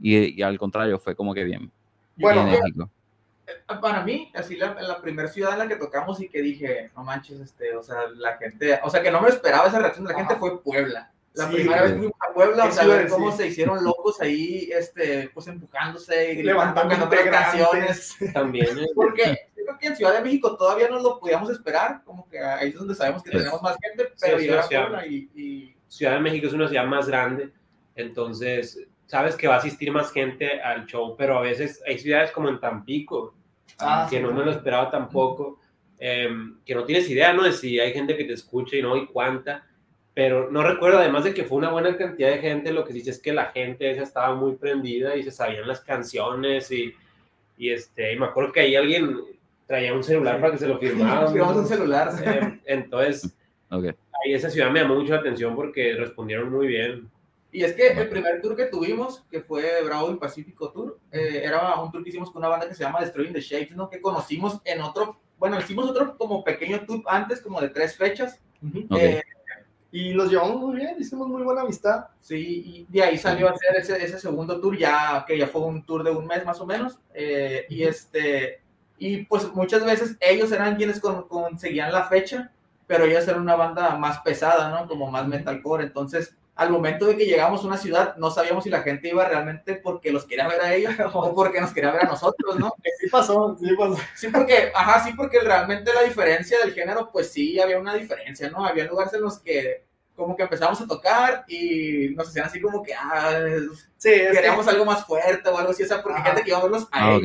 [0.00, 1.70] Y, y al contrario, fue como que bien.
[2.16, 6.42] Bueno, eh, para mí, así la, la primera ciudad en la que tocamos y que
[6.42, 9.78] dije, no manches, este, o sea, la gente, o sea, que no me esperaba esa
[9.78, 11.12] reacción de la gente fue Puebla.
[11.36, 14.70] La primera vez que fui a Puebla, o sea, ver cómo se hicieron locos ahí,
[14.72, 18.16] este, pues empujándose y levantando canciones.
[18.32, 18.78] También.
[18.78, 18.86] ¿eh?
[18.94, 22.70] Porque creo que en Ciudad de México todavía no lo podíamos esperar, como que ahí
[22.70, 25.76] es donde sabemos que tenemos más gente, pero sí, Puebla y, y...
[25.88, 27.52] Ciudad de México es una ciudad más grande,
[27.94, 32.32] entonces sabes que va a asistir más gente al show, pero a veces hay ciudades
[32.32, 33.34] como en Tampico,
[33.78, 35.60] ah, que no me lo esperaba tampoco,
[35.98, 37.42] em, que no tienes idea, ¿no?
[37.42, 39.65] De si hay gente que te escucha y no, y cuánta,
[40.16, 43.10] pero no recuerdo, además de que fue una buena cantidad de gente, lo que dice
[43.10, 46.94] es que la gente esa estaba muy prendida y se sabían las canciones y,
[47.58, 49.14] y este, y me acuerdo que ahí alguien
[49.66, 51.28] traía un celular para que se lo firmara.
[51.28, 52.12] Firmamos un celular.
[52.24, 53.36] Em, entonces,
[53.70, 53.90] okay.
[54.24, 57.10] ahí esa ciudad me llamó mucho la atención porque respondieron muy bien.
[57.52, 61.42] Y es que el primer tour que tuvimos, que fue Bravo y Pacífico Tour, eh,
[61.44, 63.90] era un tour que hicimos con una banda que se llama Destroying the Shapes, ¿no?
[63.90, 68.40] Que conocimos en otro, bueno, hicimos otro como pequeño tour antes, como de tres fechas.
[68.98, 69.20] Eh,
[69.96, 72.08] y nos llevamos muy bien, hicimos muy buena amistad.
[72.20, 75.62] Sí, y de ahí salió a hacer ese, ese segundo tour, ya que ya fue
[75.62, 76.98] un tour de un mes más o menos.
[77.14, 78.60] Eh, y este,
[78.98, 82.52] y pues muchas veces ellos eran quienes conseguían la fecha,
[82.86, 84.86] pero ellos eran una banda más pesada, ¿no?
[84.86, 88.70] Como más metalcore, entonces al momento de que llegamos a una ciudad, no sabíamos si
[88.70, 92.02] la gente iba realmente porque los quería ver a ellos o porque nos quería ver
[92.04, 92.72] a nosotros, ¿no?
[92.98, 93.96] Sí pasó, sí pasó.
[94.14, 98.50] Sí, porque, ajá, sí, porque realmente la diferencia del género, pues sí, había una diferencia,
[98.50, 98.66] ¿no?
[98.66, 99.85] Había lugares en los que
[100.16, 103.38] como que empezamos a tocar y nos hacían así como que, ah,
[103.96, 106.62] sí, queríamos algo más fuerte o algo así, o sea, porque gente que iba a
[106.62, 107.20] verlos a ah,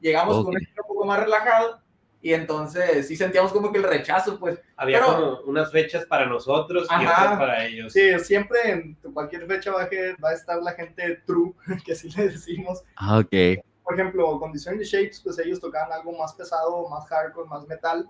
[0.00, 1.80] Llegamos con un estilo un poco más relajado
[2.20, 4.60] y entonces sí sentíamos como que el rechazo, pues.
[4.76, 7.92] Había como unas fechas para nosotros y otras para ellos.
[7.92, 11.52] Sí, siempre en cualquier fecha va a, estar la gente true,
[11.84, 12.82] que así le decimos.
[12.96, 13.62] Ah, ok.
[13.84, 18.08] Por ejemplo, Condition de Shapes, pues ellos tocaban algo más pesado, más hardcore, más metal.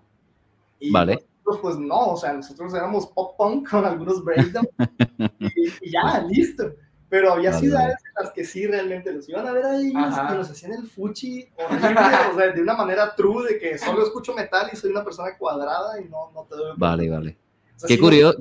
[0.80, 1.24] Y vale.
[1.48, 4.68] Nosotros, pues no, o sea, nosotros éramos pop punk con algunos breakdowns
[5.40, 6.74] y, y ya, listo.
[7.08, 9.92] Pero había ciudades en las que sí realmente los iban a ver ahí y
[10.36, 14.68] los hacían el fuchi o sea, de una manera true de que solo escucho metal
[14.70, 16.74] y soy una persona cuadrada y no, no te doy.
[16.76, 17.38] Vale, vale.
[17.86, 18.38] Qué curioso,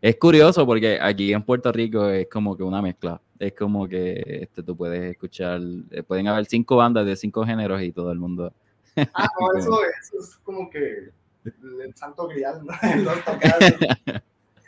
[0.00, 3.20] es curioso porque aquí en Puerto Rico es como que una mezcla.
[3.38, 5.60] Es como que este, tú puedes escuchar,
[5.92, 8.52] eh, pueden haber cinco bandas de cinco géneros y todo el mundo.
[8.96, 11.12] Ah, no, eso, eso es como que
[11.44, 12.72] el santo grial, ¿no?
[13.02, 13.18] Los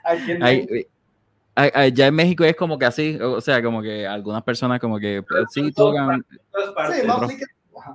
[0.05, 4.81] Aquí en ya en México es como que así, o sea, como que algunas personas
[4.81, 6.25] como que sí tocan.
[6.29, 7.45] sí, no, sí que,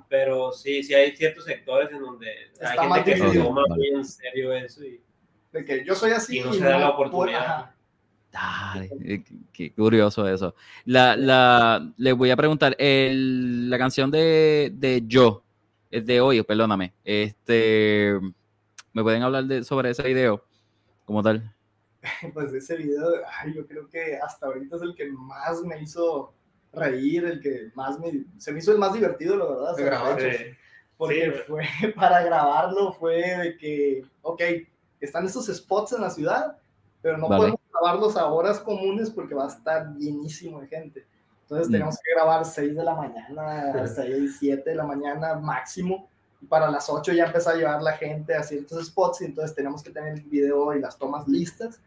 [0.07, 2.27] pero sí, sí hay ciertos sectores en donde
[2.61, 5.01] hay gente que se toma muy en serio eso y
[5.51, 7.71] de que yo soy así y no se da la oportunidad.
[8.31, 10.53] Dale, eh, qué curioso eso.
[10.85, 15.43] La, la, les voy a preguntar, el, la canción de, de Yo,
[15.89, 16.93] de hoy, perdóname.
[17.03, 18.13] Este,
[18.93, 20.43] ¿Me pueden hablar de, sobre ese video
[21.05, 21.55] como tal?
[22.33, 23.09] Pues ese video,
[23.41, 26.33] ay, yo creo que hasta ahorita es el que más me hizo
[26.71, 29.75] reír, el que más me, se me hizo el más divertido, la verdad.
[29.75, 30.17] De grabar,
[30.99, 31.63] porque fue,
[31.95, 34.41] para grabarlo fue de que, ok,
[34.99, 36.57] están esos spots en la ciudad,
[37.01, 41.07] pero no podemos grabarlos a horas comunes porque va a estar llenísimo de gente.
[41.43, 41.71] Entonces mm.
[41.71, 46.09] tenemos que grabar 6 de la mañana, 6, 7 de la mañana máximo.
[46.41, 49.55] Y para las 8 ya empezó a llevar la gente a ciertos spots y entonces
[49.55, 51.81] tenemos que tener el video y las tomas listas.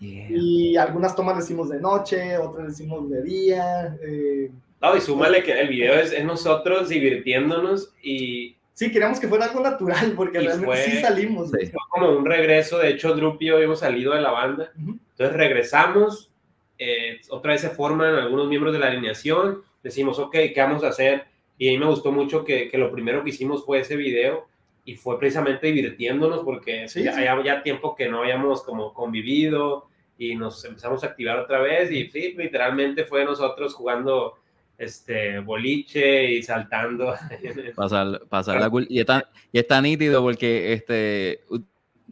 [0.00, 3.98] Y algunas tomas le hicimos de noche, otras le hicimos de día.
[4.00, 8.56] Eh, no, y súmale que el video es, es nosotros divirtiéndonos y...
[8.74, 11.50] Sí, queríamos que fuera algo natural, porque realmente sí salimos.
[11.50, 15.36] Fue como un regreso, de hecho, Drup y yo hemos salido de la banda, entonces
[15.36, 16.30] regresamos,
[16.78, 20.90] eh, otra vez se forman algunos miembros de la alineación, decimos, ok, ¿qué vamos a
[20.90, 21.24] hacer?
[21.58, 24.46] Y a mí me gustó mucho que, que lo primero que hicimos fue ese video,
[24.88, 30.34] y fue precisamente divirtiéndonos porque ya, ya, ya, tiempo que no habíamos como convivido y
[30.34, 34.38] nos empezamos a activar otra vez y sí, literalmente fue nosotros jugando
[34.78, 37.14] este boliche y saltando.
[37.76, 41.40] Pasar, pasar la y está, y está nítido porque este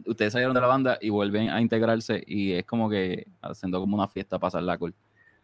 [0.05, 3.95] ustedes salieron de la banda y vuelven a integrarse y es como que haciendo como
[3.97, 4.93] una fiesta pasar la cool.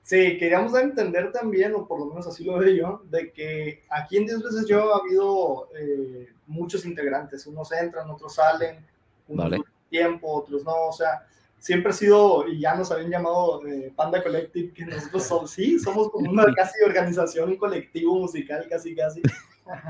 [0.03, 4.17] Sí, queríamos entender también, o por lo menos así lo veo yo, de que aquí
[4.17, 8.85] en 10 veces yo ha habido eh, muchos integrantes, unos entran, otros salen,
[9.29, 9.63] unos vale.
[9.89, 11.25] tiempo, otros no, o sea,
[11.57, 15.79] siempre ha sido, y ya nos habían llamado eh, Panda Collective, que nosotros somos, sí,
[15.79, 19.21] somos como una casi organización, un colectivo musical, casi, casi.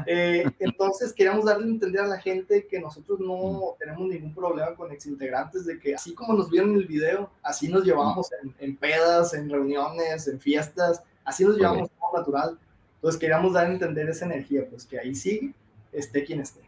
[0.05, 4.75] Eh, entonces queríamos darle a entender a la gente que nosotros no tenemos ningún problema
[4.75, 8.75] con exintegrantes, de que así como nos vieron en el video, así nos llevamos en,
[8.77, 12.57] pedas, en reuniones, en fiestas, así nos llevamos todo natural.
[12.95, 15.53] Entonces queríamos dar a entender esa energía, pues que ahí sigue,
[15.91, 16.61] esté quien esté.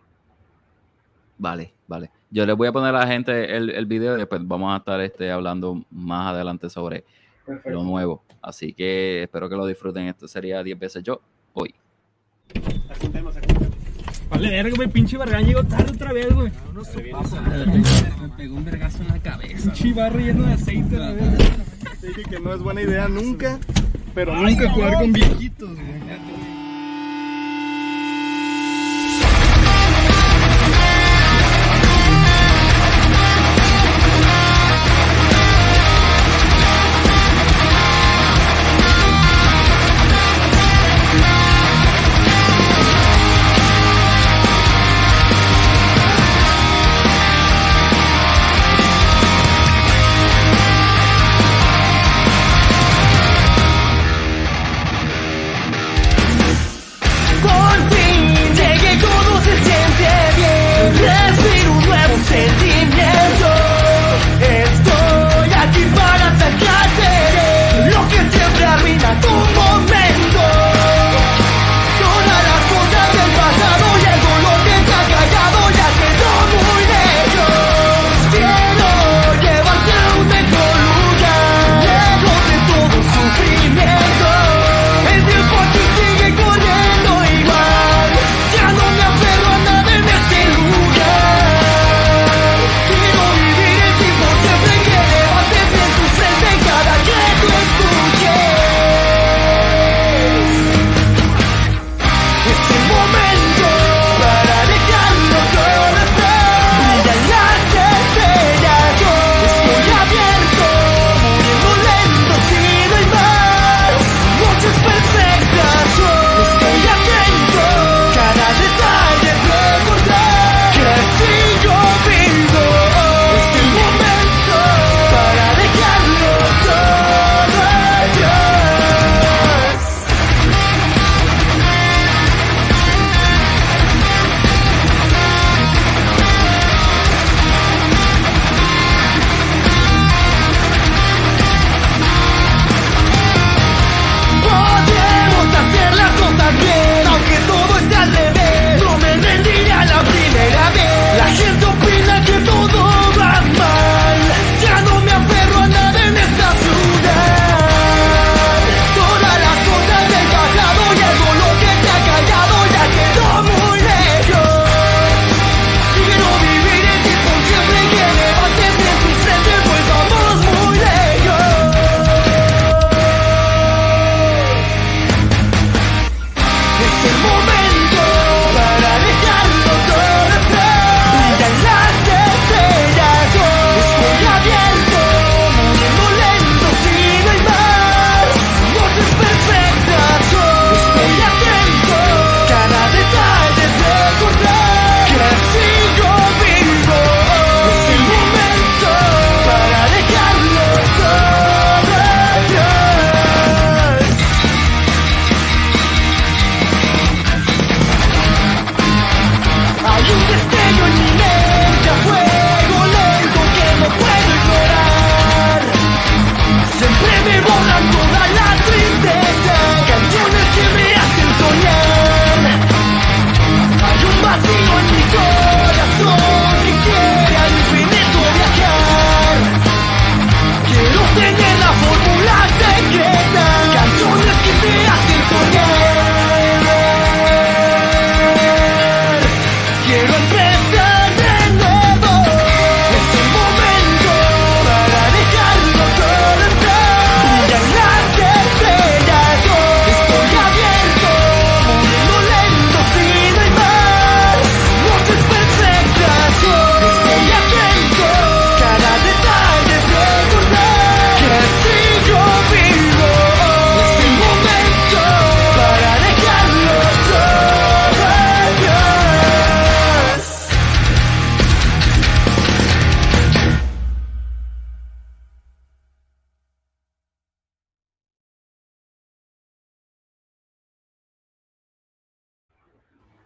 [1.37, 2.09] Vale, vale.
[2.29, 4.77] Yo les voy a poner a la gente el, el video y después vamos a
[4.77, 7.05] estar este, hablando más adelante sobre
[7.65, 8.23] lo nuevo.
[8.41, 10.07] Así que espero que lo disfruten.
[10.07, 11.21] Esto sería 10 veces yo
[11.53, 11.73] hoy.
[14.29, 16.51] Vale, verga, güey, pinche Barragán llegó tarde otra vez, güey.
[16.73, 18.21] No, no.
[18.21, 19.71] Me pegó un vergazo en la cabeza.
[19.71, 21.37] Pinche barro lleno de aceite, la verdad.
[22.01, 23.59] Dije que no es buena idea nunca,
[24.13, 25.95] pero nunca jugar con viejitos, güey.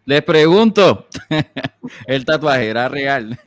[0.09, 1.05] Les pregunto,
[2.07, 3.37] ¿el tatuaje era real?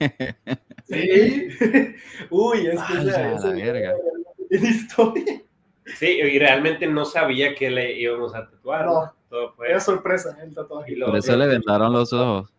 [0.89, 1.49] sí.
[2.31, 3.95] Uy, es que esa, esa, verga.
[4.49, 5.43] historia.
[5.99, 8.87] Sí, y realmente no sabía que le íbamos a tatuar.
[8.87, 9.71] No, Todo fue...
[9.71, 10.95] era sorpresa el tatuaje.
[11.05, 12.55] Por eso le vendaron los ojos.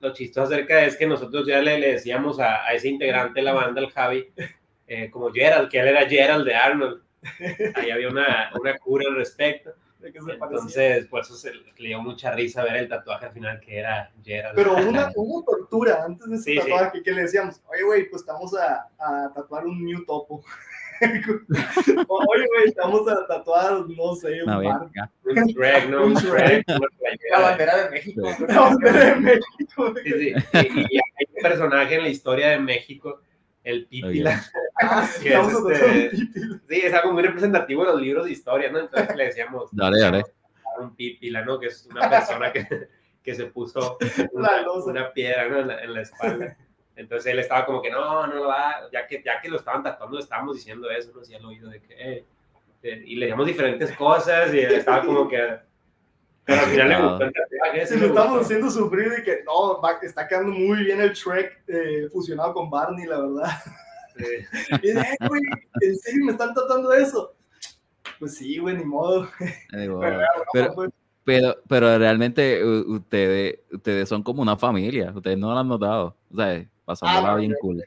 [0.00, 3.44] Lo chistoso acerca es que nosotros ya le, le decíamos a, a, ese integrante de
[3.46, 4.28] la banda, el Javi,
[4.86, 7.00] eh, como Gerald, que él era Gerald de Arnold.
[7.76, 9.70] Ahí había una, una cura al respecto.
[10.06, 14.10] Entonces, por eso se le dio mucha risa ver el tatuaje al final que era
[14.22, 14.56] Gerald.
[14.56, 17.02] Pero una, hubo tortura antes de ese sí, tatuaje sí.
[17.02, 20.44] que le decíamos, oye, güey, pues estamos a, a tatuar un New Topo.
[21.00, 25.10] Oye, güey, estamos a tatuar, no sé, un, marca.
[25.24, 26.06] un Shrek, ¿no?
[26.06, 26.64] Un Shrek.
[27.30, 28.28] La bandera de México.
[28.48, 29.94] La bandera de México.
[30.04, 30.34] Sí, sí.
[30.52, 33.20] Y, y, hay un personaje en la historia de México,
[33.64, 34.42] el Pipila.
[34.82, 38.80] Ah, sí, es, este, sí, es algo muy representativo de los libros de historia, ¿no?
[38.80, 40.24] Entonces le decíamos dale, dale.
[40.80, 41.60] un Pipila, ¿no?
[41.60, 42.88] Que es una persona que,
[43.22, 43.96] que se puso
[44.32, 44.50] una,
[44.84, 45.60] una piedra ¿no?
[45.60, 46.56] en, la, en la espalda.
[46.96, 49.84] Entonces él estaba como que no, no lo va, ya que, ya que lo estaban
[49.84, 52.24] tatuando, estábamos diciendo eso, no hacía el oído de que, eh,
[52.82, 55.56] y le llamamos diferentes cosas y él estaba como que,
[56.44, 60.52] pero al final le gustó el lo estamos haciendo sufrir de que no, está quedando
[60.52, 63.50] muy bien el Shrek eh, fusionado con Barney, la verdad.
[64.16, 64.24] Sí.
[64.82, 64.92] y
[65.26, 65.42] güey,
[65.80, 67.34] ¿en serio me están tratando eso?
[68.18, 69.28] Pues sí, güey, ni modo.
[69.70, 70.00] pero,
[70.52, 70.90] pero, pues,
[71.24, 76.16] pero, pero, realmente ustedes, ustedes son como una familia, ustedes no lo han notado.
[76.30, 77.82] O sea, pasándola ah, bien cool.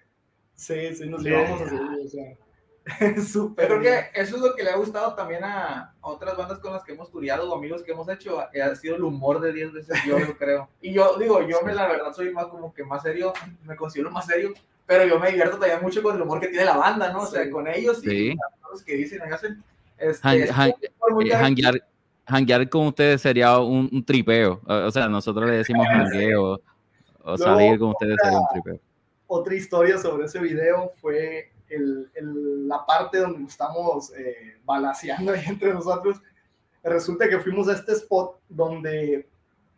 [0.55, 2.46] Sí, sí, nos llevamos así, o sea.
[3.27, 3.67] Súper.
[3.67, 6.83] Creo que eso es lo que le ha gustado también a, otras bandas con las
[6.83, 9.97] que hemos turiado o amigos que hemos hecho, ha sido el humor de 10 veces
[10.05, 10.69] yo, yo creo.
[10.81, 13.33] Y yo digo, yo me la verdad soy más como que más serio,
[13.65, 14.53] me considero más serio,
[14.85, 17.23] pero yo me divierto también mucho con el humor que tiene la banda, ¿no?
[17.23, 18.35] O sea, con ellos y sí.
[18.71, 19.63] los que dicen y hacen.
[19.97, 21.83] Este, Han, han, eh, hanguear,
[22.25, 24.61] hanguear con ustedes sería un, un, tripeo.
[24.65, 26.61] O sea, nosotros le decimos hangueo
[27.23, 28.79] o salir no, con ustedes sería un tripeo.
[29.25, 35.43] Otra historia sobre ese video fue el, el, la parte donde estamos eh, balaseando ahí
[35.47, 36.21] entre nosotros.
[36.83, 39.27] Resulta que fuimos a este spot donde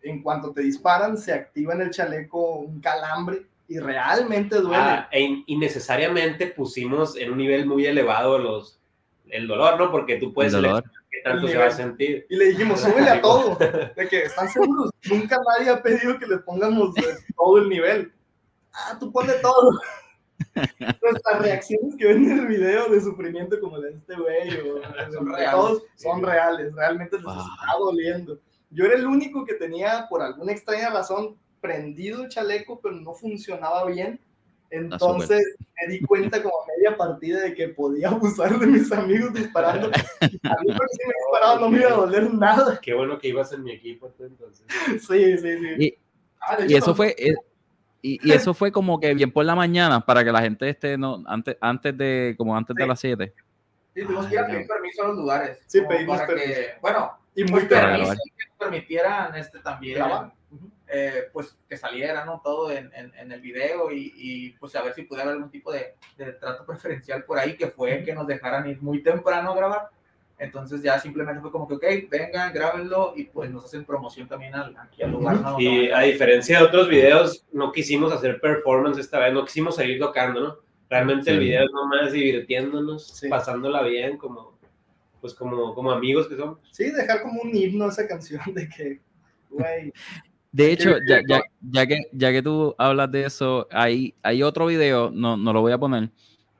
[0.01, 4.77] en cuanto te disparan se activa en el chaleco un calambre y realmente duele.
[4.77, 8.79] Ah, e innecesariamente pusimos en un nivel muy elevado los,
[9.29, 9.91] el dolor, ¿no?
[9.91, 12.25] Porque tú puedes qué tanto se va a sentir.
[12.29, 13.55] Y le dijimos, súbele a todo.
[13.55, 14.91] De que están seguros.
[15.09, 16.93] Nunca nadie ha pedido que le pongamos
[17.35, 18.11] todo el nivel.
[18.73, 19.79] Ah, tú ponle todo.
[21.01, 24.81] Nuestras reacciones que ven en el video de sufrimiento como de este güey o
[25.13, 25.51] son reales.
[25.51, 27.33] todos son reales, realmente les Wow.
[27.39, 28.39] está doliendo.
[28.71, 33.13] Yo era el único que tenía, por alguna extraña razón, prendido el chaleco, pero no
[33.13, 34.19] funcionaba bien.
[34.71, 35.41] Entonces
[35.81, 39.87] me di cuenta como a media partida de que podía abusar de mis amigos disparando.
[39.87, 39.89] A
[40.27, 42.79] mí, pero si me disparaba, no me iba a doler nada.
[42.79, 44.65] Qué bueno que ibas en mi equipo tú, entonces.
[45.01, 45.75] Sí, sí, sí.
[45.85, 45.95] Y,
[46.41, 47.35] Ah, y hecho, eso no- fue eh,
[48.01, 50.97] y, y eso fue como que bien por la mañana para que la gente esté
[50.97, 52.87] no antes antes de como antes de Sí.
[52.89, 53.33] las 7
[53.95, 55.59] Sí, tuvimos que ir a pedir permiso a los lugares.
[55.67, 56.47] Sí, pedimos permiso.
[56.47, 60.31] que, bueno, Y muy pues, Para permiso que permitieran este también Grabar.
[60.87, 62.39] eh, pues que saliera ¿no?
[62.43, 65.51] todo en, en, en el video y, y, pues a ver si pudiera haber algún
[65.51, 69.51] tipo de, de trato preferencial por ahí que fue que nos dejaran ir muy temprano
[69.51, 69.89] a grabar
[70.39, 74.55] entonces ya simplemente fue como que ok vengan grábenlo y pues nos hacen promoción también
[74.55, 75.59] al, aquí al lugar ¿no?
[75.59, 79.99] Y a diferencia de otros videos, no quisimos hacer performance esta vez, no quisimos seguir
[79.99, 80.55] tocando, ¿no?
[80.89, 81.43] Realmente el Sí.
[81.45, 83.27] video es nomás divirtiéndonos, Sí.
[83.29, 84.57] pasándola bien, como,
[85.21, 86.57] pues como, como amigos que somos.
[86.71, 88.99] Sí, dejar como un himno esa canción de que,
[89.49, 89.93] güey,
[90.51, 94.65] De hecho, ya, ya, ya que, ya que tú hablas de eso, hay, hay otro
[94.65, 96.09] video, no, no lo voy a poner,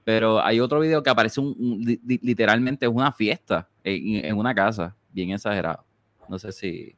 [0.03, 4.25] pero hay otro video que aparece un, un- li- li- literalmente es una fiesta en,
[4.25, 5.83] en una casa, bien exagerado.
[6.27, 6.95] No sé si...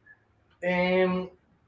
[0.61, 1.27] Em,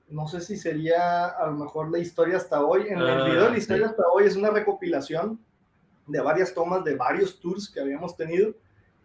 [0.09, 2.87] no sé si sería a lo mejor la historia hasta hoy.
[2.89, 3.61] En el Ah, video de la sí.
[3.61, 5.39] historia hasta hoy es una recopilación
[6.05, 8.53] de varias tomas de varios tours que habíamos tenido.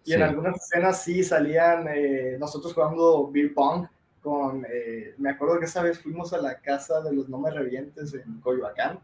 [0.04, 3.86] Y en algunas escenas sí salían eh, nosotros jugando beer pong
[4.22, 7.50] con, eh, me acuerdo que esa vez fuimos a la casa de los No Me
[7.50, 8.98] Revientes en Coyoacán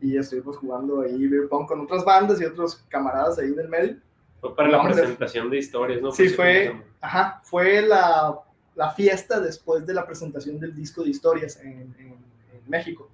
[0.00, 3.96] y estuvimos jugando ahí beer pong con otras bandas y otros camaradas ahí del medio.
[4.40, 6.12] Fue para la presentación de historias, ¿no?
[6.12, 8.38] Sí, Pues, fue, como- ajá, fue la,
[8.74, 12.16] la fiesta después de la presentación del disco de historias en, en-
[12.52, 13.08] en México.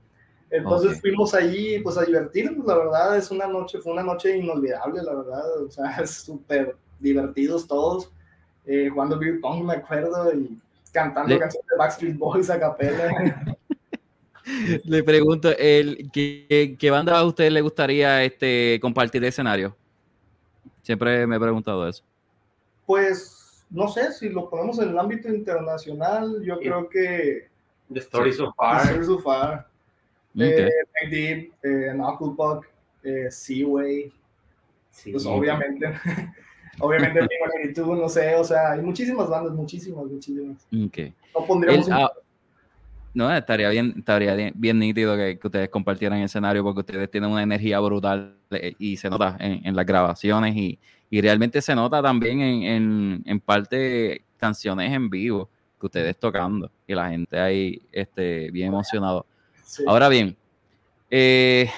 [0.51, 1.01] Entonces Ok.
[1.01, 5.14] fuimos allí pues a divertirnos, la verdad, es una noche, fue una noche inolvidable, la
[5.14, 8.12] verdad, o sea, súper divertidos todos,
[8.66, 10.61] eh, jugando beer pong, me acuerdo, y
[10.93, 13.57] cantando Le- canciones de Backstreet Boys a capela.
[14.85, 19.77] Le pregunto, el, ¿qué, qué banda a usted le gustaría este, compartir escenario?
[20.83, 22.03] Siempre me he preguntado eso.
[22.87, 26.65] Pues, no sé, si lo ponemos en el ámbito internacional, yo Sí.
[26.65, 27.49] creo que
[27.93, 28.83] The Story So Far.
[28.83, 29.69] The Story So Far.
[30.35, 30.49] Okay.
[30.49, 32.67] Eh, Deep, eh, Knucklepuck,
[33.05, 34.13] eh, Seaway.
[34.91, 35.87] Sí, pues obviamente.
[36.81, 37.21] obviamente
[37.55, 40.67] Blink no sé, o sea, hay muchísimas bandas, muchísimas, muchísimas.
[40.89, 41.15] Okay.
[41.35, 42.13] No pondríamos El, ah,
[43.15, 47.11] no, estaría bien, estaría bien, bien nítido que, que, ustedes compartieran el escenario porque ustedes
[47.11, 50.79] tienen una energía brutal eh, y se nota en, en las grabaciones y,
[51.11, 55.49] y, realmente se nota también en, en, en, parte canciones en vivo
[55.79, 59.27] que ustedes tocando y la gente ahí este, bien emocionado.
[59.63, 59.85] Sí.
[59.87, 60.37] Ahora bien,
[61.11, 61.71] eh,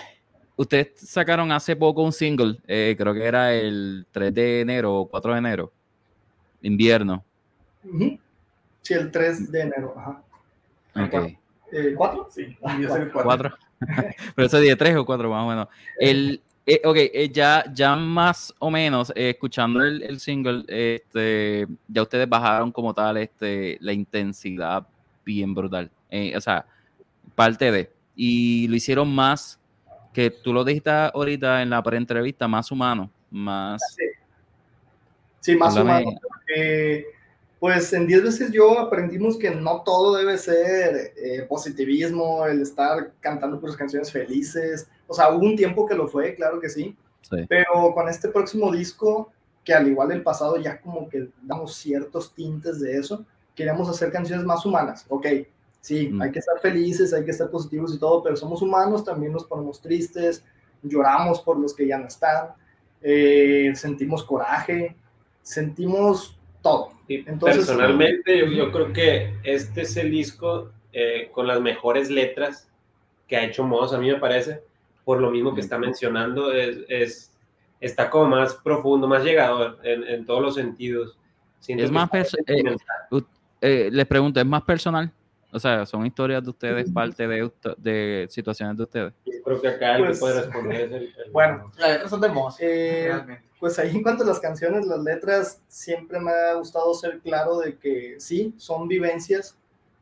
[0.57, 5.09] ustedes sacaron hace poco un single, eh, creo que era el 3 de enero o
[5.09, 5.73] 4 de enero,
[6.63, 7.25] invierno.
[7.83, 8.21] Uh -huh.
[8.83, 10.24] Sí, el 3 de enero, ajá.
[10.95, 11.39] Okay.
[11.73, 12.29] Eh, ¿Cuatro?
[12.31, 12.57] Sí,
[13.13, 13.57] cuatro.
[14.35, 15.69] Pero eso es tres o cuatro más o menos.
[15.99, 21.67] El, eh, ok, eh, ya, ya más o menos, eh, escuchando el, el, single, este,
[21.89, 24.87] ya ustedes bajaron como tal este, la intensidad
[25.25, 25.91] bien brutal.
[26.11, 26.65] Eh, o sea,
[27.35, 27.93] parte de.
[28.17, 29.61] Y lo hicieron más,
[30.13, 33.83] que tú lo dijiste ahorita en la pre-entrevista, más humano, más...
[33.97, 34.05] Sí,
[35.41, 36.13] sí más humano.
[36.23, 37.05] Porque
[37.65, 43.15] pues en 10 veces yo aprendimos que no todo debe ser eh, positivismo, el estar
[43.21, 44.87] cantando por canciones felices.
[45.07, 46.95] O sea, hubo un tiempo que lo fue, claro que sí.
[47.23, 47.37] sí.
[47.49, 49.33] Pero con este próximo disco,
[49.65, 54.13] que al igual del pasado ya como que damos ciertos tintes de eso, queremos hacer
[54.13, 55.07] canciones más humanas.
[55.09, 55.27] Ok,
[55.81, 56.21] sí, mm.
[56.21, 59.47] hay que estar felices, hay que estar positivos y todo, pero somos humanos, también nos
[59.47, 60.45] ponemos tristes,
[60.83, 62.49] lloramos por los que ya no están,
[63.01, 64.95] eh, sentimos coraje,
[65.41, 66.34] sentimos
[66.65, 66.91] todo.
[67.07, 72.69] Entonces, Personalmente, yo, yo, creo que este es el disco eh, con las mejores letras
[73.29, 74.63] que ha hecho Moss, a mí me parece,
[75.05, 77.31] por lo mismo que está mencionando, es, es
[77.81, 81.19] está como más profundo, más llegador en, en todos los sentidos.
[81.61, 82.77] Siento es más eh,
[83.61, 85.11] eh, les pregunto, ¿es más personal?
[85.55, 87.49] O sea, ¿son historias de ustedes, parte de,
[87.79, 89.13] de situaciones de ustedes?
[89.25, 91.03] Yo creo que acá el pues, que puede responder es el...
[91.05, 93.13] el bueno, las letras son de Moss, eh,
[93.61, 97.59] pues ahí en cuanto a las canciones, las letras, siempre me ha gustado ser claro
[97.59, 99.57] de que sí, son vivencias,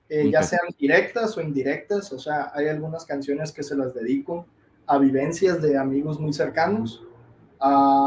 [0.08, 4.46] eh, ya sean directas o indirectas, o sea, hay algunas canciones que se las dedico
[4.86, 7.04] a vivencias de amigos muy cercanos,
[7.60, 8.01] a,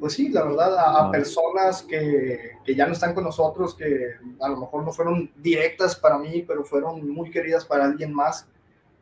[0.00, 4.14] pues sí, la verdad, a, a personas que, que, ya no están con nosotros, que
[4.40, 8.48] a lo mejor no fueron directas para mí, pero fueron muy queridas para alguien más,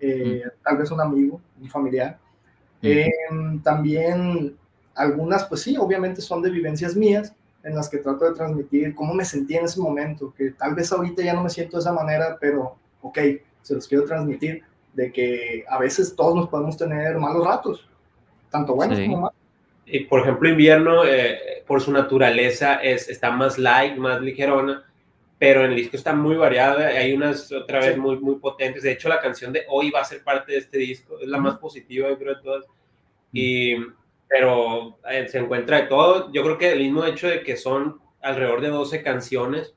[0.00, 2.18] eh, tal vez un amigo, un familiar.
[2.82, 3.10] Eh,
[3.62, 4.56] también
[4.94, 7.32] algunas, pues sí, obviamente son de vivencias mías,
[7.62, 10.92] en las que trato de transmitir cómo me sentí en ese momento, que tal vez
[10.92, 13.18] ahorita ya no me siento de esa manera, pero ok,
[13.62, 14.62] se los quiero transmitir,
[14.94, 17.88] de que a veces todos nos podemos tener malos ratos,
[18.50, 19.06] tanto buenos sí.
[19.06, 19.47] como malos.
[19.90, 24.84] Y por ejemplo, invierno, eh, por su naturaleza, es, está más light, más ligerona,
[25.38, 28.00] pero en el disco está muy variada, hay unas otra vez sí.
[28.00, 28.82] muy, muy potentes.
[28.82, 31.38] De hecho, la canción de hoy va a ser parte de este disco, es la
[31.38, 32.64] más positiva, yo creo, de todas.
[33.32, 33.76] Y
[34.28, 36.30] pero eh, se encuentra de todo.
[36.32, 39.74] Yo creo que el mismo hecho de que son alrededor de 12 canciones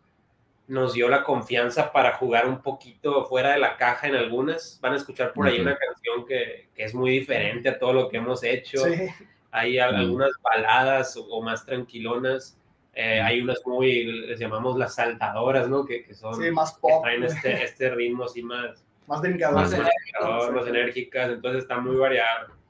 [0.68, 4.80] nos dio la confianza para jugar un poquito fuera de la caja en algunas.
[4.82, 5.62] Van a escuchar por ahí uh -huh.
[5.62, 8.80] una canción que, que, es muy diferente a todo lo que hemos hecho.
[8.80, 9.08] Sí.
[9.52, 9.84] Hay -huh.
[9.84, 12.58] algunas baladas o, o más tranquilonas.
[12.94, 15.86] Eh, hay unas muy, les llamamos las saltadoras, ¿no?
[15.86, 17.04] Que, que son, sí, más pop.
[17.04, 19.56] Que traen este, este ritmo así más, más delicado.
[19.56, 22.62] Más, más, más enérgicas, entonces está muy variado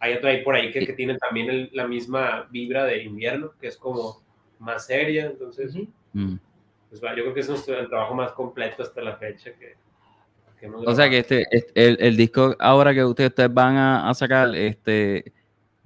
[0.00, 3.52] hay otro ahí por ahí que, que tiene también el, la misma vibra de invierno,
[3.60, 4.22] que es como
[4.58, 5.74] más seria, entonces,
[6.14, 6.36] mm.
[6.88, 9.76] pues, yo creo que es el trabajo más completo hasta la fecha que,
[10.58, 13.76] que hemos O sea que este, este, el, el, disco ahora que ustedes, ustedes van
[13.76, 15.32] a, a, sacar, este,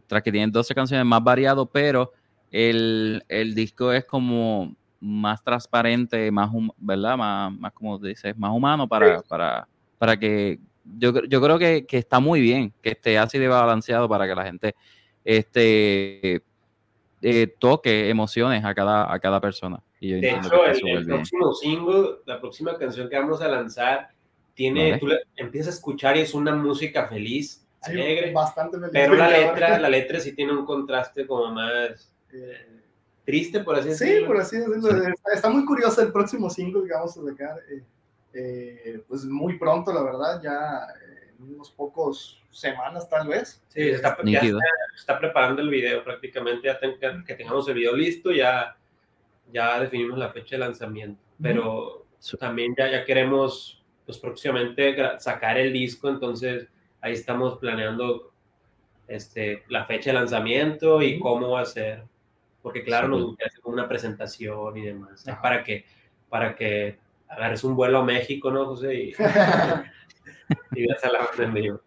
[0.06, 2.12] tras que tienen 12 canciones más variado, pero
[2.50, 7.16] el, el disco es como más transparente, más, ¿verdad?
[7.16, 9.24] Más, más como dices, más humano para, sí.
[9.28, 13.48] para, para que yo, yo creo que, que, está muy bien que esté así de
[13.48, 14.74] balanceado para que la gente
[15.24, 16.42] este,
[17.22, 19.82] eh, toque emociones a cada, a cada persona.
[19.98, 24.10] Y yo de hecho, el, el próximo single, la próxima canción que vamos a lanzar,
[24.54, 25.00] tiene, vale.
[25.00, 28.90] tú la, empiezas a escuchar y es una música feliz, sí, alegre, bastante feliz.
[28.92, 32.66] pero la letra, la letra sí tiene un contraste como más eh,
[33.24, 34.20] triste, por así decirlo.
[34.20, 34.80] Sí, por así decirlo.
[34.80, 35.12] Sí.
[35.32, 37.58] Está, muy curioso el próximo single que vamos a sacar.
[37.70, 37.82] Eh
[38.34, 40.88] eh, pues muy pronto, la verdad, ya
[41.38, 43.62] en unos pocos semanas tal vez.
[43.68, 44.58] Sí, está, ya está,
[44.96, 48.76] está, preparando el video prácticamente, ya ten, que tengamos el video listo, ya,
[49.52, 52.38] ya definimos la fecha de lanzamiento, pero -huh.
[52.38, 56.66] también ya, ya queremos pues próximamente sacar el disco, entonces
[57.04, 58.32] ahí estamos planeando
[59.06, 62.02] este, la fecha de lanzamiento y cómo va a ser,
[62.62, 63.10] porque claro, sí.
[63.10, 65.84] nos gusta hacer una presentación y demás, para que,
[66.30, 66.96] para que
[67.28, 68.94] agarres un vuelo a México, ¿no, José?
[68.94, 69.08] Y,
[70.74, 71.80] y a la banda en vivo.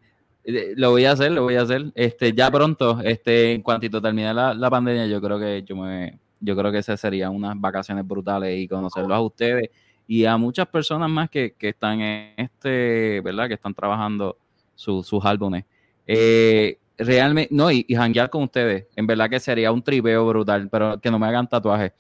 [0.76, 1.86] Lo voy a hacer, lo voy a hacer.
[1.96, 6.20] Este, ya pronto, este, en cuantito termine la, la pandemia, yo creo que yo me,
[6.40, 9.72] yo creo que esas serían unas vacaciones brutales y conocerlos a ustedes
[10.06, 13.48] y a muchas personas más que, que están en este, ¿verdad?
[13.48, 14.38] Que están trabajando
[14.78, 15.66] sus álbumes.
[16.06, 20.70] Eh, realmente, no, y, y janguear con ustedes, en verdad que sería un tripeo brutal,
[20.70, 21.92] pero que no me hagan tatuajes.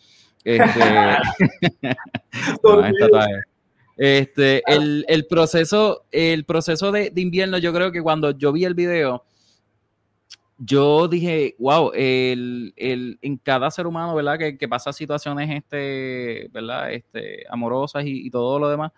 [0.44, 0.64] Este,
[3.98, 8.64] Este, el, el, proceso, el proceso de, de, invierno, yo creo que cuando yo vi
[8.64, 9.26] el video,
[10.60, 14.38] yo dije, wow, el, el, en cada ser humano, ¿verdad?
[14.38, 16.94] Que, que, pasa situaciones, este, ¿verdad?
[16.94, 18.92] Este, amorosas y, y todo lo demás.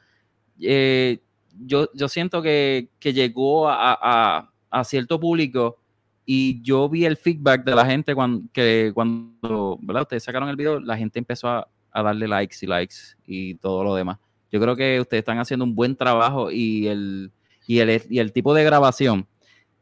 [0.61, 1.19] Eh,
[1.59, 5.77] yo, yo siento que, que llegó a, a, a, cierto público
[6.25, 10.03] y yo vi el feedback de la gente cuando, que cuando, ¿verdad?
[10.03, 12.95] Ustedes sacaron el video, la gente empezó a, a darle likes y likes
[13.25, 14.19] y todo lo demás.
[14.51, 17.31] Yo creo que ustedes están haciendo un buen trabajo y el,
[17.67, 19.27] y el, y el tipo de grabación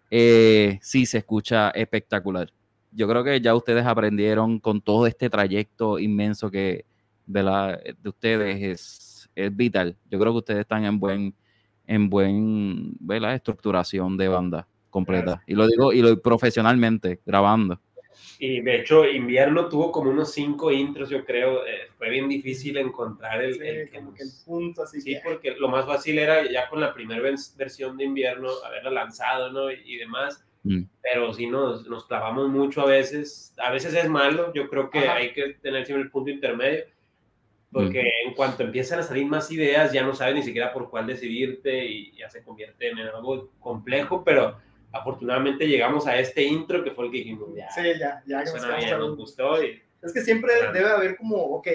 [0.10, 2.52] eh, sí se escucha espectacular.
[2.92, 6.86] Yo creo que ya ustedes aprendieron con todo este trayecto inmenso que
[7.26, 9.96] de, de ustedes es, es vital.
[10.10, 11.36] Yo creo que ustedes están en buen,
[11.88, 13.36] en buen ¿verdad?
[13.36, 15.44] estructuración de banda completa.
[15.48, 17.80] Y lo digo, y lo profesionalmente, grabando.
[18.40, 21.66] Y de hecho, invierno tuvo como unos cinco intros, yo creo.
[21.66, 23.90] Eh, fue bien difícil encontrar el, el,
[24.46, 24.84] punto.
[24.84, 27.22] Así sí, porque lo más fácil era ya con la primera
[27.58, 29.72] versión de invierno haberla lanzado, ¿no?
[29.72, 30.44] Y, demás.
[30.64, 30.84] Mm.
[31.02, 33.56] Pero sí nos, nos clavamos mucho a veces.
[33.58, 34.54] A veces es malo.
[34.54, 36.86] Yo creo que hay que tener siempre el punto intermedio.
[37.72, 38.28] Porque mm.
[38.30, 41.86] en cuanto empiezan a salir más ideas, ya no sabes ni siquiera por cuál decidirte
[41.86, 44.58] y ya se convierte en algo complejo, pero
[44.92, 48.98] afortunadamente llegamos a este intro que fue el que dijimos, ya, sí, ya, ya que
[48.98, 49.64] nos gustó.
[49.64, 51.68] Y, es que siempre debe haber como, ok,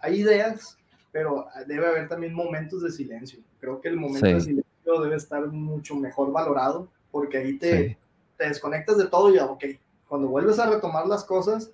[0.00, 0.78] hay ideas,
[1.12, 3.40] pero debe haber también momentos de silencio.
[3.60, 7.98] Creo que el momento de silencio debe estar mucho mejor valorado porque ahí te,
[8.36, 9.64] te desconectas de todo y ya, ok,
[10.08, 11.72] cuando vuelves a retomar las cosas,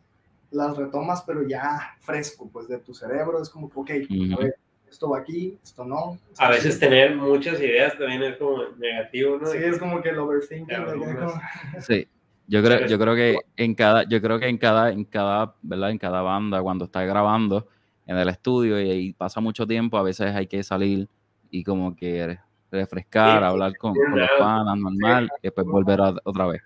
[0.51, 4.57] las retomas, pero ya fresco, pues de tu cerebro, es como, ok, a ver,
[4.90, 6.18] esto va aquí, esto no.
[6.38, 9.46] a veces tener muchas ideas también es como negativo, ¿no?
[9.46, 10.76] Sí, es como que el overthinking.
[11.80, 12.09] Sí.
[12.48, 15.90] Yo creo, yo creo que en cada, yo creo que en cada, en cada, ¿verdad?
[15.90, 17.68] En cada banda, cuando está grabando
[18.07, 21.09] en el estudio y, pasa mucho tiempo, a veces hay que salir
[21.48, 26.62] y como que refrescar, hablar con, los panas normal, y después volver otra vez.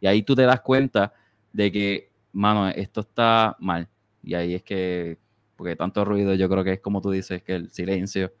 [0.00, 1.12] Y ahí tú te das cuenta
[1.52, 3.88] de que, mano, esto está mal.
[4.22, 5.18] Y ahí es que
[5.56, 8.32] porque tanto ruido yo creo que es como tú dices, que el silencio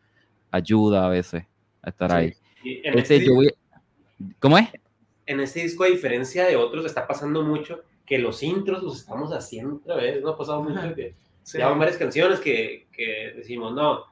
[0.50, 1.44] ayuda a veces
[1.82, 2.34] a estar ahí.
[2.64, 3.54] Este, este
[4.38, 4.68] ¿Cómo es?
[5.24, 9.32] En este disco, a diferencia de otros, está pasando mucho que los intros los estamos
[9.32, 10.30] haciendo otra vez, ¿no?
[10.30, 11.58] Ha pasado mucho que sí.
[11.58, 14.04] ya varias canciones que, que, decimos, no,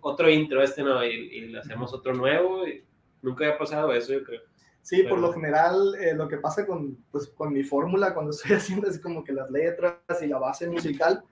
[0.00, 2.82] otro intro, este no, y, le hacemos otro nuevo, y
[3.22, 4.40] nunca había pasado eso, yo creo.
[4.82, 8.56] Sí, por lo general, eh, lo que pasa con, pues, con mi fórmula cuando estoy
[8.56, 11.22] haciendo así como que las letras y la base musical,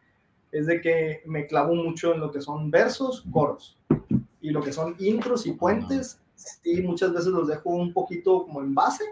[0.52, 3.76] es de que me clavo mucho en lo que son versos, coros.
[4.40, 8.60] Y lo que son intros y puentes, sí, muchas veces los dejo un poquito como
[8.60, 9.04] en base.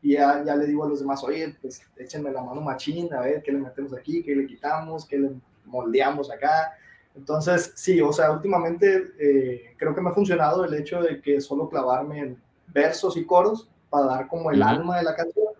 [0.00, 3.20] Y ya, ya le digo a los demás, oye, pues échenme la mano machín, a
[3.20, 5.30] ver qué le metemos aquí, qué le quitamos, qué le
[5.64, 6.72] moldeamos acá.
[7.14, 11.40] Entonces, sí, o sea, últimamente eh, creo que me ha funcionado el hecho de que
[11.40, 12.42] solo clavarme en
[12.72, 15.52] versos y coros para dar como el alma de la canción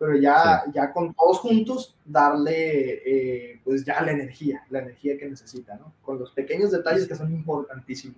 [0.00, 5.28] pero ya, ya con todos juntos darle eh, pues ya la energía, la energía que
[5.28, 5.92] necesita, ¿no?
[6.00, 8.16] Con los pequeños detalles que son importantísimos.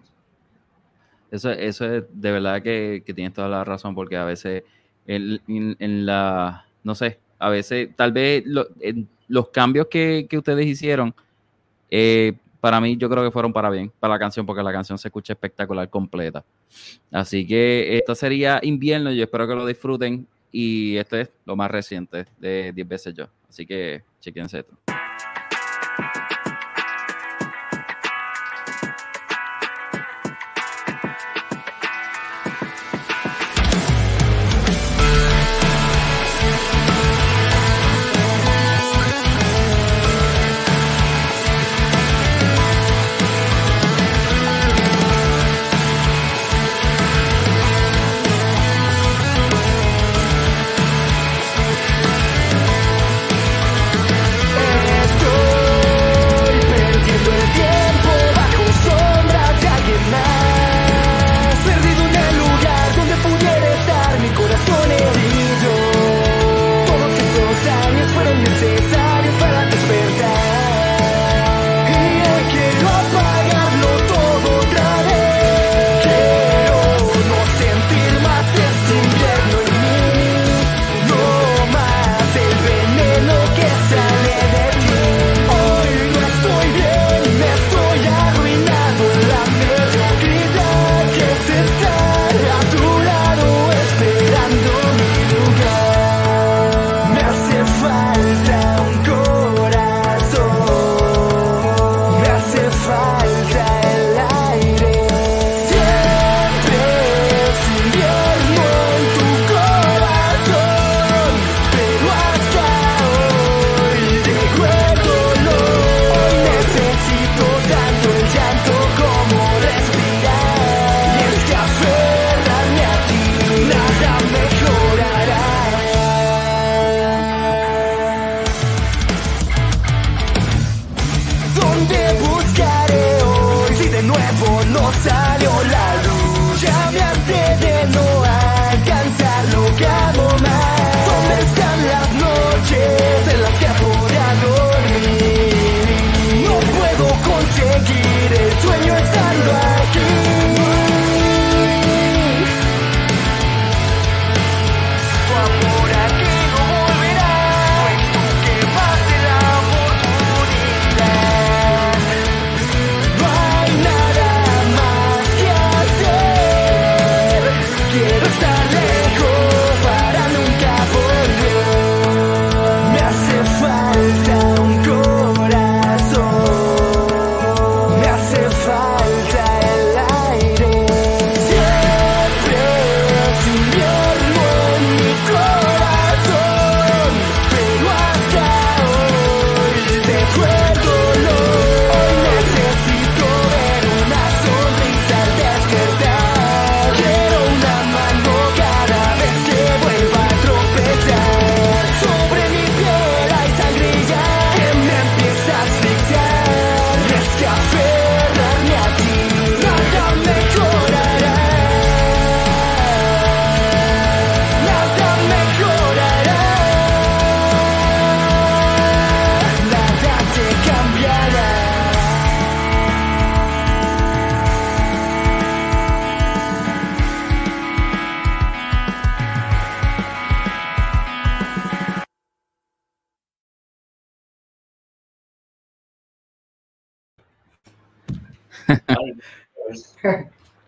[1.33, 4.63] Eso, eso es de verdad que, que tienes toda la razón, porque a veces
[5.09, 8.45] en, en, la, no sé, a veces tal vez
[9.27, 11.13] los cambios que, que, ustedes hicieron,
[11.91, 14.97] eh, para mí yo creo que fueron para bien, para la canción, porque la canción
[14.97, 16.45] se escucha espectacular completa.
[17.11, 20.29] Así que esto sería invierno, yo espero que lo disfruten.
[20.53, 23.27] Y este es lo más reciente de 10 veces yo.
[23.49, 24.92] Así que chequense esto.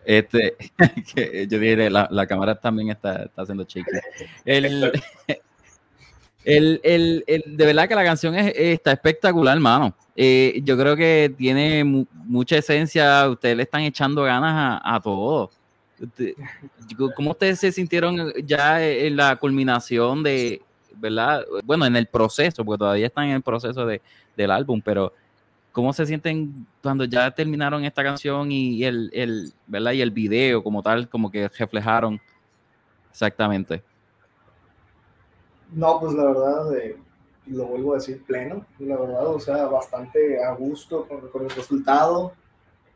[0.05, 0.55] Este,
[1.48, 3.90] yo dije, la, la cámara también está, está haciendo chiqui.
[4.44, 4.64] El,
[6.44, 9.94] el, el, el, de verdad que la canción es, está espectacular, hermano.
[10.14, 13.28] Eh, yo creo que tiene mucha esencia.
[13.28, 15.50] Ustedes le están echando ganas a, a todo.
[17.16, 20.61] ¿Cómo ustedes se sintieron ya en la culminación de,
[20.96, 21.44] verdad?
[21.64, 24.02] Bueno, en el proceso, porque todavía están en el proceso de,
[24.36, 25.12] del álbum, pero
[25.75, 29.91] ¿Cómo se sienten cuando ya terminaron esta canción y, el, el, ¿verdad?
[29.91, 32.20] y el video como tal, como que reflejaron
[33.11, 33.83] exactamente?
[35.72, 36.97] No, pues la verdad, eh,
[37.47, 41.51] lo vuelvo a decir pleno, la verdad, o sea, bastante a gusto con, con, el
[41.51, 42.35] resultado,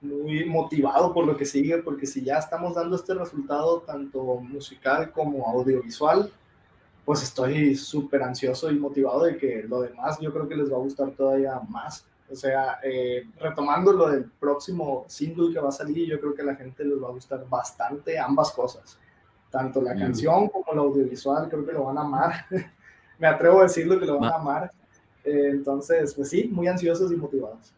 [0.00, 5.10] muy motivado por lo que sigue, porque si ya estamos dando este resultado tanto musical
[5.10, 6.30] como audiovisual,
[7.04, 10.76] pues estoy súper ansioso y motivado de que lo demás yo creo que les va
[10.76, 12.06] a gustar todavía más.
[12.30, 16.42] O sea, eh, retomando lo del próximo single que va a salir, yo creo que
[16.42, 18.98] a la gente les va a gustar bastante ambas cosas.
[19.50, 22.32] Tanto la canción como el audiovisual, creo que lo van a amar.
[23.18, 24.70] Me atrevo a decirlo que lo van a amar.
[25.24, 27.72] Eh, entonces, pues sí, muy ansiosos y motivados.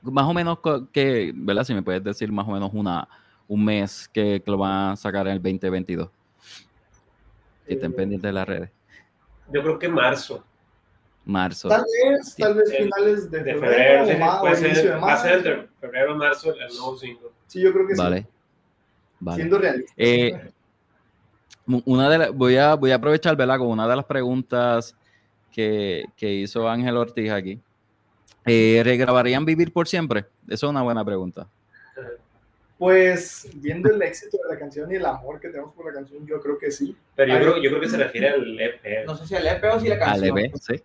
[0.00, 0.58] Más o menos
[0.92, 1.64] que, ¿verdad?
[1.64, 3.06] Si me puedes decir más o menos una,
[3.48, 6.08] un mes que, lo van a sacar en el 2022.
[7.66, 8.70] Que estén eh, pendientes de las redes.
[9.52, 10.44] Yo creo que marzo
[11.28, 11.68] marzo.
[11.68, 15.68] Tal vez, tal vez finales de, febrero, o, más, puede ser, Va a ser entre
[15.80, 17.28] febrero marzo el nuevo single.
[17.46, 18.22] Sí, yo creo que vale.
[18.22, 18.26] sí.
[19.20, 19.36] Vale.
[19.36, 19.92] Siendo realista.
[19.96, 20.50] Eh,
[21.84, 23.58] una de voy, a, voy a aprovechar, ¿verdad?
[23.58, 24.96] Con una de las preguntas
[25.52, 27.60] que, que hizo Ángel Ortiz aquí.
[28.46, 30.24] Eh, ¿Regrabarían Vivir por Siempre?
[30.48, 31.46] Eso es una buena pregunta.
[32.78, 36.24] Pues viendo el éxito de la canción y el amor que tenemos por la canción,
[36.24, 36.96] yo creo que sí.
[37.16, 39.04] Pero yo, creo, yo creo que se refiere al EP.
[39.04, 40.38] No sé si al EP o si la canción.
[40.38, 40.80] Al EP, sí.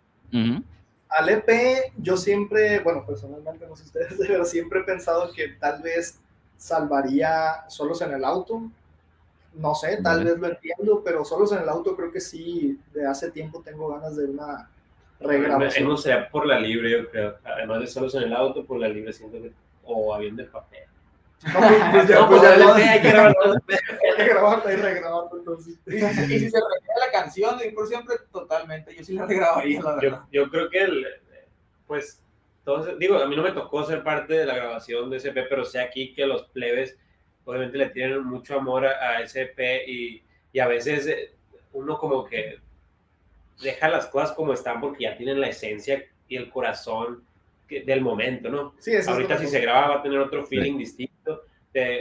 [1.08, 5.82] Al EP, yo siempre, bueno, personalmente no sé ustedes, pero siempre he pensado que tal
[5.82, 6.18] vez
[6.56, 8.62] salvaría solos en el auto.
[9.54, 13.06] No sé, tal vez lo entiendo, pero solos en el auto creo que sí, de
[13.06, 14.68] hace tiempo tengo ganas de una
[15.20, 15.88] regrabación.
[15.88, 17.36] No sea por la libre, yo creo.
[17.44, 19.52] Además de solos en el auto, por la libre siento que,
[19.84, 20.80] o avión de papel.
[21.52, 21.60] No,
[21.92, 23.52] pues ya, pues ya, hay que grabarlo.
[23.52, 25.74] hay que grabarlo y regrabarlo entonces.
[25.86, 26.58] Y, si se
[27.14, 30.24] canción de por siempre, totalmente, yo sí la regrabaría, la verdad.
[30.30, 31.06] Yo, yo creo que, el,
[31.86, 32.22] pues,
[32.58, 35.64] entonces, digo, a mí no me tocó ser parte de la grabación de SP, pero
[35.64, 36.96] sé aquí que los plebes
[37.44, 41.34] obviamente le tienen mucho amor a, a SP y, y a veces eh,
[41.72, 42.58] uno como que
[43.62, 47.22] deja las cosas como están porque ya tienen la esencia y el corazón
[47.68, 48.74] del momento, ¿no?
[48.78, 51.42] Sí, Ahorita si se graba va a tener otro feeling distinto.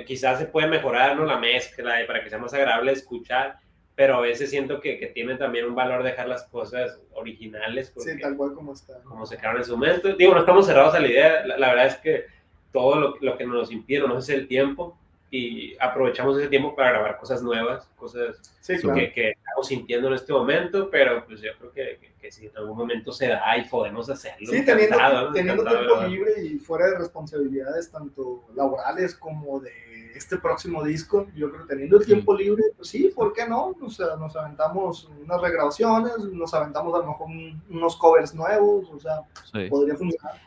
[0.05, 1.26] quizás se puede mejorar ¿no?
[1.26, 3.57] la mezcla para que sea más agradable escuchar,
[3.96, 7.94] pero a veces siento que, que tiene también un valor dejar las cosas originales.
[7.98, 9.02] Sí, tal cual como está.
[9.04, 10.16] Como se quedaron en su momento.
[10.16, 11.46] Digo, no estamos cerrados a la idea.
[11.46, 12.26] La, verdad es que
[12.72, 14.98] todo lo, lo, que nos impide no es el tiempo
[15.34, 20.32] y aprovechamos ese tiempo para grabar cosas nuevas, cosas que, que, estamos sintiendo en este
[20.32, 24.08] momento, pero pues yo creo que, que, si en algún momento se da y podemos
[24.12, 24.52] hacerlo.
[24.52, 24.96] Sí, teniendo,
[25.34, 29.72] teniendo tiempo libre y fuera de responsabilidades tanto laborales como de
[30.16, 33.76] este próximo disco, yo creo que teniendo el tiempo libre, pues sí, ¿por qué no?
[33.82, 37.28] O sea, nos aventamos unas regrabaciones, nos aventamos a lo mejor
[37.70, 39.22] unos covers nuevos, o sea,
[39.70, 40.41] podría funcionar.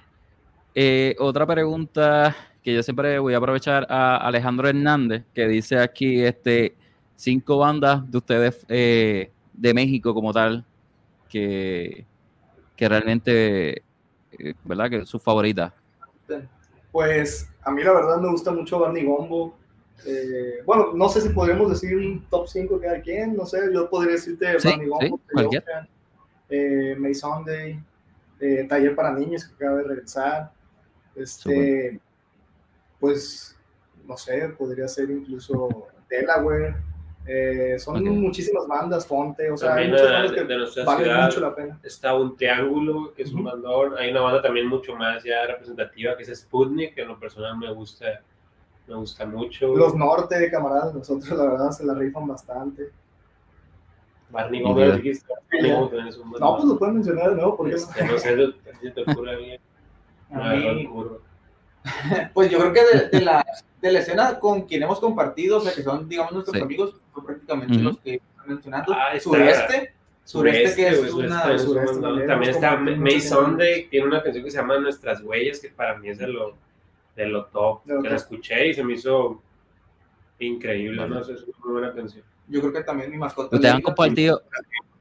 [0.74, 6.22] Eh, otra pregunta que yo siempre voy a aprovechar a Alejandro Hernández, que dice aquí
[6.22, 6.76] este
[7.14, 10.64] cinco bandas de ustedes eh, de México como tal,
[11.28, 12.04] que,
[12.76, 13.82] que realmente,
[14.38, 14.90] eh, ¿verdad?
[14.90, 15.72] Que sus favoritas.
[16.96, 19.54] Pues a mí la verdad me gusta mucho Barney Gombo.
[20.06, 23.90] Eh, bueno, no sé si podríamos decir un top 5 cada quien, no sé, yo
[23.90, 25.58] podría decirte Barney Gombo, sí,
[26.48, 27.78] eh, May Sunday,
[28.66, 30.50] Taller para Niños que acaba de regresar.
[31.14, 32.00] Este,
[32.98, 33.54] pues,
[34.06, 36.76] no sé, podría ser incluso Delaware.
[37.28, 41.24] Eh, son muchísimas bandas, Fonte, o sea, hay muchas bandas que de nuestra valen ciudad
[41.24, 41.80] mucho la pena.
[41.82, 43.94] Está un Triángulo, que es un bandón.
[43.98, 47.58] Hay una banda también mucho más ya representativa, que es Sputnik, que en lo personal
[47.58, 48.22] me gusta,
[48.86, 49.74] me gusta mucho.
[49.74, 52.90] Los Norte, camaradas, nosotros la verdad se la rifan bastante.
[54.30, 55.24] Barney Gómez.
[56.40, 58.36] No, pues lo pueden mencionar de nuevo, porque este, no sé,
[58.80, 59.60] si te ocurre bien.
[60.30, 60.88] A mí,
[62.34, 63.46] pues yo creo que de, la,
[63.80, 67.26] de, la, escena con quien hemos compartido, o sea, que son, digamos, nuestros amigos, son
[67.26, 68.92] prácticamente los que están mencionando.
[68.92, 69.92] Ah, sureste.
[70.24, 71.42] Sureste, que es una...
[72.26, 76.08] también, está May Sunday, tiene una canción que se llama Nuestras Huellas, que para mí
[76.08, 76.56] es de lo,
[77.14, 77.82] de lo top.
[77.84, 79.40] que la escuché y se me hizo
[80.40, 81.20] increíble, ¿no?
[81.20, 82.24] Es una muy buena canción.
[82.48, 83.54] Yo creo que también mi mascota...
[83.54, 84.42] Ustedes han compartido...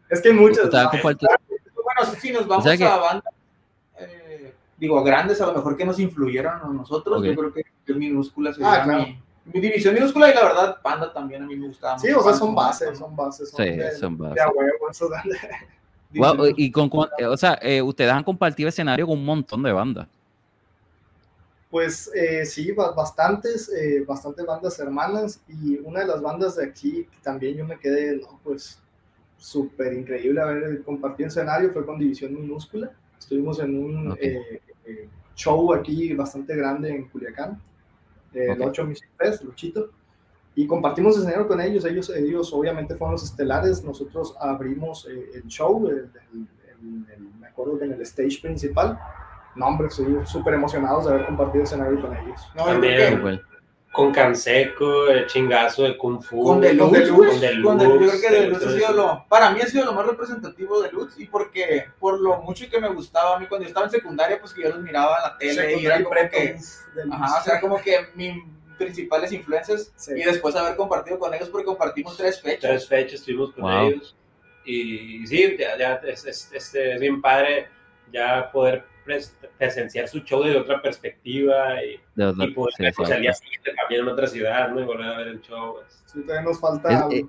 [0.09, 0.65] Es que muchas...
[0.65, 1.31] Ustedes han compartido...
[1.73, 3.31] Bueno, si nos vamos a banda
[4.77, 8.53] digo, grandes a lo mejor que nos influyeron a nosotros, yo creo que es minúscula
[8.61, 12.11] ah, mi, mi, división minúscula y la verdad Panda también a mí me gustaba Sí,
[12.11, 13.49] o sea, son bases, son bases.
[13.49, 14.43] Son sí, son bases.
[16.57, 20.07] y con, o sea, eh, ustedes han compartido escenario con un montón de bandas.
[21.69, 27.07] Pues eh, sí, bastantes, eh, bastantes bandas hermanas y una de las bandas de aquí
[27.21, 28.79] también yo me quedé, no, pues
[29.37, 32.91] súper increíble haber compartido escenario fue con División Minúscula.
[33.19, 37.61] Estuvimos en un eh, eh, show aquí bastante grande en Culiacán,
[38.35, 38.67] el okay.
[38.67, 39.89] 8 Music Fest, Luchito,
[40.55, 41.85] y compartimos escenario con ellos.
[41.85, 45.79] Ellos, ellos obviamente fueron los estelares, nosotros abrimos eh, el show,
[47.39, 48.99] me acuerdo que en el stage principal.
[49.55, 52.41] No, hombre, estoy súper emocionados de haber compartido escenario con ellos.
[52.55, 53.41] No, También,
[53.95, 56.43] con Canseco, el chingazo de Kung Fu.
[56.43, 57.83] Con Deluxe, con Deluxe.
[57.83, 60.89] Yo creo que Deluxe ha sido lo, para mí ha sido lo más representativo de
[60.89, 63.91] Deluxe y porque, por lo mucho que me gustaba a mí cuando yo estaba en
[63.93, 66.57] secundaria, pues que yo los miraba en la tele y era como que,
[67.09, 68.35] ajá, o sea, como que mis
[68.77, 72.69] principales influencias y después haber compartido con ellos porque compartimos tres fechas.
[72.69, 74.13] Tres fechas estuvimos con ellos
[74.65, 77.69] y sí, ya, ya es, es, es bien padre
[78.11, 83.33] ya poder presenciar su show de otra perspectiva y, y poder sí, pues, al día
[83.33, 84.81] siguiente también en otra ciudad, ¿no?
[84.81, 85.75] Y volver a ver el show.
[85.75, 86.03] Pues.
[86.05, 87.25] Sí, todavía nos falta es,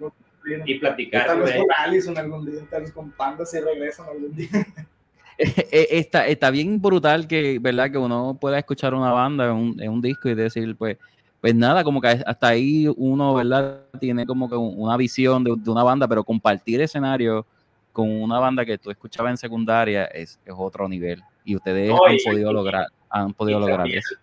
[0.64, 1.26] y platicar.
[1.26, 4.48] Tal vez con Allison algún día, tal vez con Panda si regresan algún día.
[5.38, 7.90] Eh, eh, está, está bien brutal que, ¿verdad?
[7.90, 10.96] que uno pueda escuchar una banda en un, en un disco y decir, pues,
[11.42, 13.82] pues nada, como que hasta ahí uno, ¿verdad?
[14.00, 17.44] Tiene como que una visión de, de una banda, pero compartir escenario
[17.92, 22.16] con una banda que tú escuchabas en secundaria es, es otro nivel y ustedes han,
[22.24, 24.16] podido lograr, han podido lograr eso.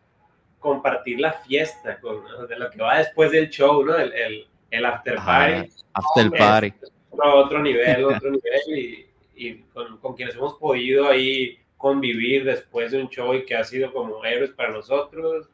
[0.59, 2.17] Compartir la fiesta, con,
[2.47, 3.95] de lo que va después del show, ¿no?
[3.95, 5.69] El, el, el after party.
[5.93, 6.73] after party.
[7.09, 9.05] Otro, otro, nivel, otro nivel, y,
[9.35, 13.63] y con, con, quienes hemos podido ahí convivir después de un show y que ha
[13.63, 15.47] sido como héroes para nosotros.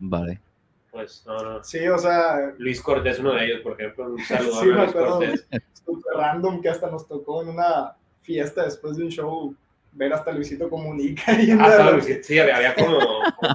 [0.00, 0.40] Vale.
[0.90, 1.62] Pues no, no.
[1.62, 2.54] Sí, o sea.
[2.58, 5.46] Luis Cortés, uno de ellos, por ejemplo, un saludo sí, a Luis Cortés.
[5.84, 7.92] Super random que hasta nos tocó en una
[8.22, 9.54] fiesta después de un show
[9.94, 11.40] ver hasta Luisito Comunica.
[11.40, 12.98] Y hasta Luisito, sí, había, como,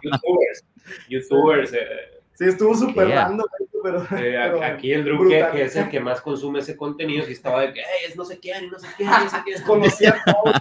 [0.04, 0.66] youtubers.
[1.10, 3.48] youtubers eh, sí, estuvo súper random.
[3.82, 7.34] Pero, eh, aquí el Drew, que, que, es el que más consume ese contenido, sí
[7.34, 9.62] estaba de que es no sé quién, no sé quién, no sé quién.
[9.64, 10.54] Conocía todo.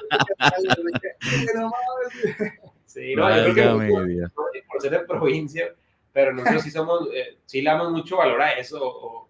[2.87, 3.89] sí, no, yo creo que
[4.35, 5.74] por, por ser de provincia,
[6.12, 8.79] pero nosotros sí somos, eh, sí le damos mucho valor a eso.
[8.81, 9.29] O,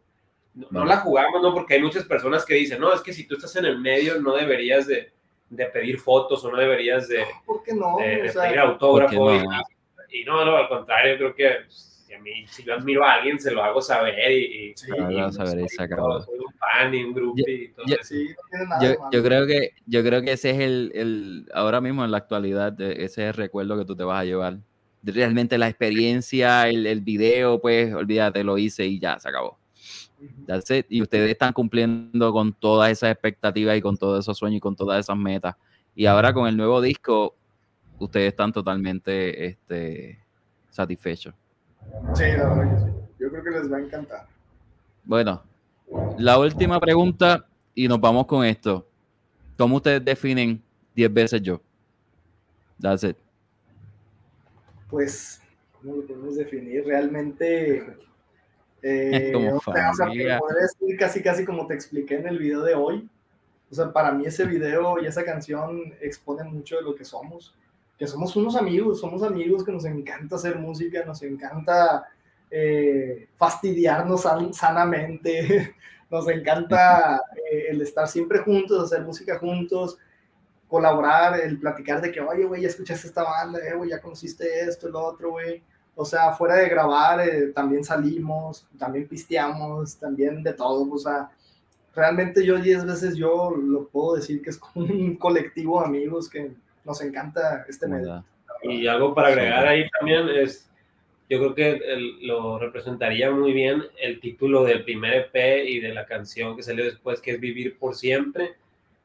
[0.54, 1.54] no, no, la jugamos, ¿no?
[1.54, 4.20] Porque hay muchas personas que dicen, no, es que si tú estás en el medio
[4.20, 5.12] no deberías de,
[5.50, 7.96] de pedir fotos o no deberías de, ¿Por qué no?
[7.98, 9.34] de, de pedir autógrafo.
[9.34, 13.14] Y, y, no, no, al contrario, creo que si, a mí, si yo admiro a
[13.14, 16.94] alguien, se lo hago saber y, y, sí, y saber y todo, soy un fan
[16.94, 20.32] y un grupo y todo yo, sí, no yo, yo, creo que yo creo que
[20.32, 23.94] ese es el, el ahora mismo en la actualidad ese es el recuerdo que tú
[23.94, 24.58] te vas a llevar
[25.02, 29.58] realmente la experiencia, el, el video, pues olvídate, lo hice y ya, se acabó.
[30.88, 34.74] Y ustedes están cumpliendo con todas esas expectativas y con todos esos sueños y con
[34.74, 35.56] todas esas metas.
[35.94, 37.34] Y ahora con el nuevo disco,
[37.98, 40.18] ustedes están totalmente este,
[40.70, 41.34] satisfechos.
[42.14, 42.96] Sí, la verdad que sí.
[43.18, 44.26] Yo creo que les va a encantar.
[45.04, 45.42] Bueno,
[46.18, 48.86] la última pregunta y nos vamos con esto.
[49.56, 50.62] ¿Cómo ustedes definen
[50.94, 51.60] 10 veces yo?
[52.80, 53.16] That's it.
[54.88, 55.40] Pues,
[55.72, 56.84] ¿cómo lo podemos definir?
[56.86, 58.07] Realmente
[58.82, 60.38] eh, como o sea, familia.
[60.38, 63.08] podría decir casi casi como te expliqué en el video de hoy.
[63.70, 67.54] O sea, para mí ese video y esa canción expone mucho de lo que somos.
[67.98, 72.06] Que somos unos amigos, somos amigos que nos encanta hacer música, nos encanta
[72.50, 75.74] eh, fastidiarnos san- sanamente,
[76.10, 77.20] nos encanta
[77.50, 79.98] eh, el estar siempre juntos, hacer música juntos,
[80.68, 84.60] colaborar, el platicar de que, oye, güey, ya escuchaste esta banda, eh, güey, ya conociste
[84.60, 85.62] esto, lo otro, güey.
[86.00, 90.88] O sea, fuera de grabar, eh, también salimos, también pisteamos, también de todo.
[90.92, 91.28] O sea,
[91.92, 96.30] realmente yo 10 veces yo lo puedo decir que es como un colectivo de amigos
[96.30, 96.52] que
[96.84, 98.24] nos encanta este medio.
[98.62, 100.70] Y algo para agregar ahí también es,
[101.28, 105.92] yo creo que el- lo representaría muy bien el título del primer EP y de
[105.92, 108.54] la canción que salió después, que es Vivir por Siempre.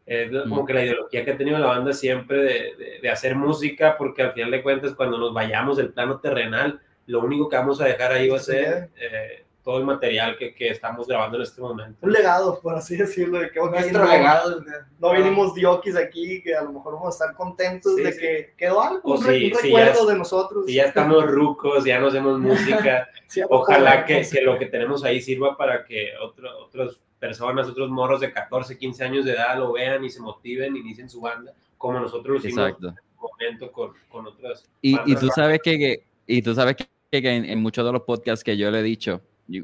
[0.06, 0.66] Es como Mm.
[0.66, 4.22] que la ideología que ha tenido la banda siempre de, de- de hacer música, porque
[4.24, 7.86] al final de cuentas, cuando nos vayamos del plano terrenal, lo único que vamos a
[7.86, 11.62] dejar ahí va a ser eh, todo el material que, que estamos grabando en este
[11.62, 11.98] momento.
[12.02, 14.62] Un legado, por así decirlo, de que ok, Nuestro no, legado.
[15.00, 18.20] no vinimos diokis aquí, que a lo mejor vamos a estar contentos Sí, de sí.
[18.20, 20.66] que quedó algo, un, re- si- un recuerdo ya- de nosotros.
[20.66, 22.40] Si ya estamos rucos, ya no hacemos
[22.90, 27.68] música, Sí, Ojalá que, que lo que tenemos ahí sirva para que otro, otras personas,
[27.70, 31.22] otros morros de 14, 15 años de edad lo vean y se motiven, inicien su
[31.22, 32.88] banda, como nosotros lo hicimos Exacto.
[32.90, 34.70] en un momento con, con otras.
[34.82, 37.94] Y, y tú sabes que, que- y tú sabes que, que en, en muchos de
[37.94, 39.22] los podcasts que yo le he dicho,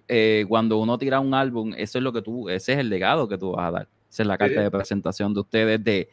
[0.07, 3.27] eh, cuando uno tira un álbum, eso es lo que tú, ese es el legado
[3.27, 3.87] que tú vas a dar.
[4.09, 4.61] Esa es la carta Sí.
[4.61, 6.07] de presentación de ustedes, de,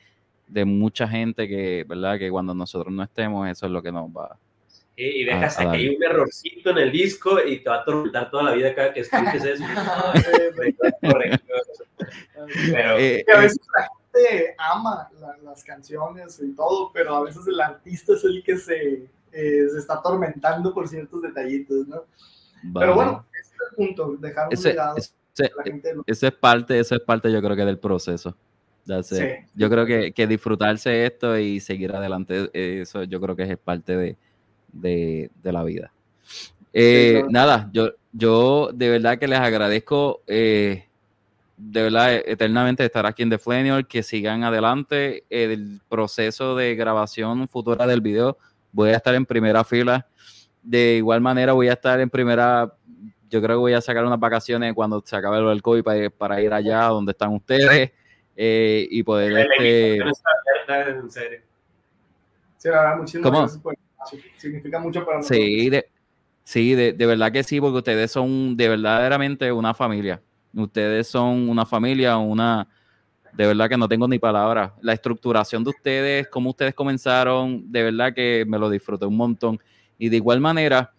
[0.48, 2.18] de mucha gente que, ¿verdad?
[2.18, 4.36] Que cuando nosotros no estemos, eso es lo que nos va.
[4.96, 7.76] Y, y a- dejas a que hay un errorcito en el disco y te va
[7.76, 9.64] a atormentar toda la vida cada que escuches eso.
[11.02, 11.52] Correcto.
[12.72, 17.14] Pero Eh, que a eh, veces la gente ama la- las canciones y todo, pero
[17.16, 18.92] a veces el artista es el que se,
[19.32, 22.04] eh, se está atormentando por ciertos detallitos, ¿no?
[22.62, 22.92] Pero vale.
[22.94, 25.12] bueno, ese es el punto, dejar un Ese- legado ese-
[25.56, 28.34] la gente lo- eso es parte, eso es parte, yo creo que del proceso.
[29.02, 29.18] Sí.
[29.56, 33.58] Yo creo que, que disfrutarse esto y seguir adelante, eh, eso yo creo que es
[33.58, 34.16] parte de,
[34.80, 35.92] de, de la vida.
[36.72, 37.28] Eh, claro.
[37.30, 40.86] Nada, yo, yo de verdad que les agradezco, eh,
[41.56, 45.24] de verdad, eh, eternamente estar aquí en The Flanior, que sigan adelante.
[45.30, 48.36] El proceso de grabación futura del video,
[48.72, 50.06] voy a estar en primera fila.
[50.62, 52.72] De igual manera, voy a estar en primera.
[53.30, 56.10] Yo creo que voy a sacar unas vacaciones cuando se acabe lo del COVID para,
[56.10, 57.90] para ir allá donde están ustedes
[58.36, 59.48] eh, y poder.
[59.58, 61.40] Este, en serio.
[62.58, 62.68] Sí,
[62.98, 63.38] muchísimas ¿Cómo?
[63.40, 63.85] gracias por el.
[64.36, 65.38] Significa mucho para nosotros.
[65.38, 65.86] Sí, de,
[66.44, 70.20] sí de, de verdad que sí, porque ustedes son de verdaderamente una familia.
[70.54, 72.68] Ustedes son una familia, una...
[73.32, 74.72] De verdad que no tengo ni palabras.
[74.80, 79.60] La estructuración de ustedes, cómo ustedes comenzaron, de verdad que me lo disfruté un montón.
[79.98, 80.92] Y de igual manera,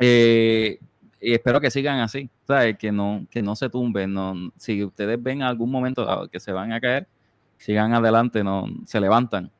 [0.00, 0.80] eh,
[1.20, 2.76] y espero que sigan así, ¿sabes?
[2.76, 4.12] Que no, que no se tumben.
[4.12, 7.06] No, si ustedes ven algún momento ah, que se van a caer,
[7.58, 9.52] sigan adelante, no se levantan.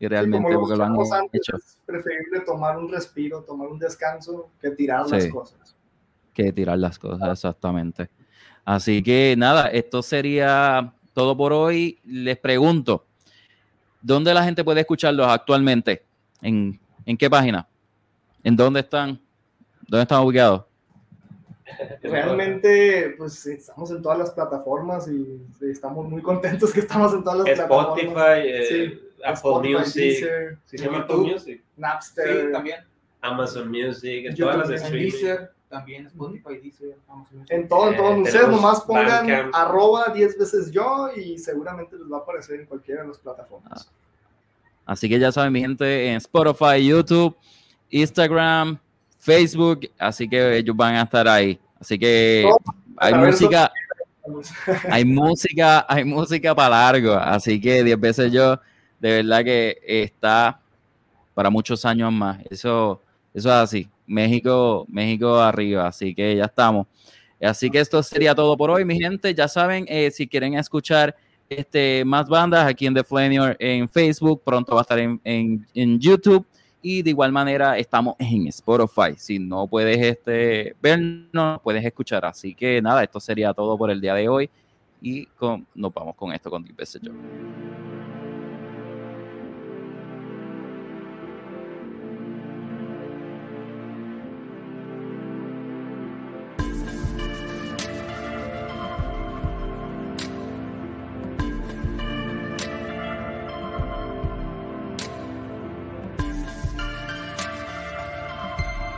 [0.00, 1.56] Y realmente porque lo han antes, hecho.
[1.56, 5.76] es preferible tomar un respiro, tomar un descanso, que tirar las cosas.
[6.32, 8.08] que tirar las cosas, exactamente.
[8.64, 11.98] Así que nada, esto sería todo por hoy.
[12.06, 13.04] Les pregunto,
[14.00, 16.02] ¿dónde la gente puede escucharlos actualmente?
[16.40, 17.68] ¿En, en qué página?
[18.42, 19.20] ¿En dónde están?
[19.86, 20.64] ¿Dónde están ubicados?
[22.02, 25.40] Realmente, pues estamos en todas las plataformas y
[25.70, 27.98] estamos muy contentos que estamos en todas las plataformas.
[27.98, 31.20] Spotify, eh, Sí, Apple Spotify, Music, Deezer, ¿sí se llama YouTube.
[31.20, 31.64] Apple Music?
[31.76, 32.46] Napster.
[32.46, 32.76] Sí, también.
[33.20, 35.02] Amazon Music, en YouTube todas las también.
[35.02, 35.12] En streaming.
[35.12, 36.96] Deezer, también Spotify, Deezer.
[37.48, 38.12] En todo, en todo.
[38.14, 39.54] Eh, Ustedes nomás pongan Bandcamp.
[39.54, 43.90] arroba 10 veces yo y seguramente les va a aparecer en cualquiera de las plataformas.
[44.86, 47.36] Así que ya saben, mi gente, en Spotify, YouTube,
[47.90, 48.78] Instagram,
[49.18, 51.60] Facebook, así que ellos van a estar ahí.
[51.78, 52.50] Así que
[52.96, 53.72] hay A ver, música,
[54.90, 57.14] hay música, hay música para largo.
[57.14, 58.58] Así que 10 veces yo,
[59.00, 60.60] de verdad que está
[61.34, 62.38] para muchos años más.
[62.50, 63.00] Eso,
[63.34, 63.88] eso es así.
[64.06, 65.86] México, México arriba.
[65.88, 66.86] Así que ya estamos.
[67.40, 69.34] Así que esto sería todo por hoy, mi gente.
[69.34, 71.16] Ya saben, eh, si quieren escuchar
[71.48, 75.98] este, más bandas aquí en The Flanior en Facebook, pronto va a estar en, en-
[75.98, 76.46] YouTube.
[76.82, 79.14] Y de igual manera estamos en Spotify.
[79.16, 82.24] Si no puedes este, vernos, puedes escuchar.
[82.24, 84.50] Así que nada, esto sería todo por el día de hoy.
[85.02, 87.12] Y con, nos vamos con esto con Deep Yo.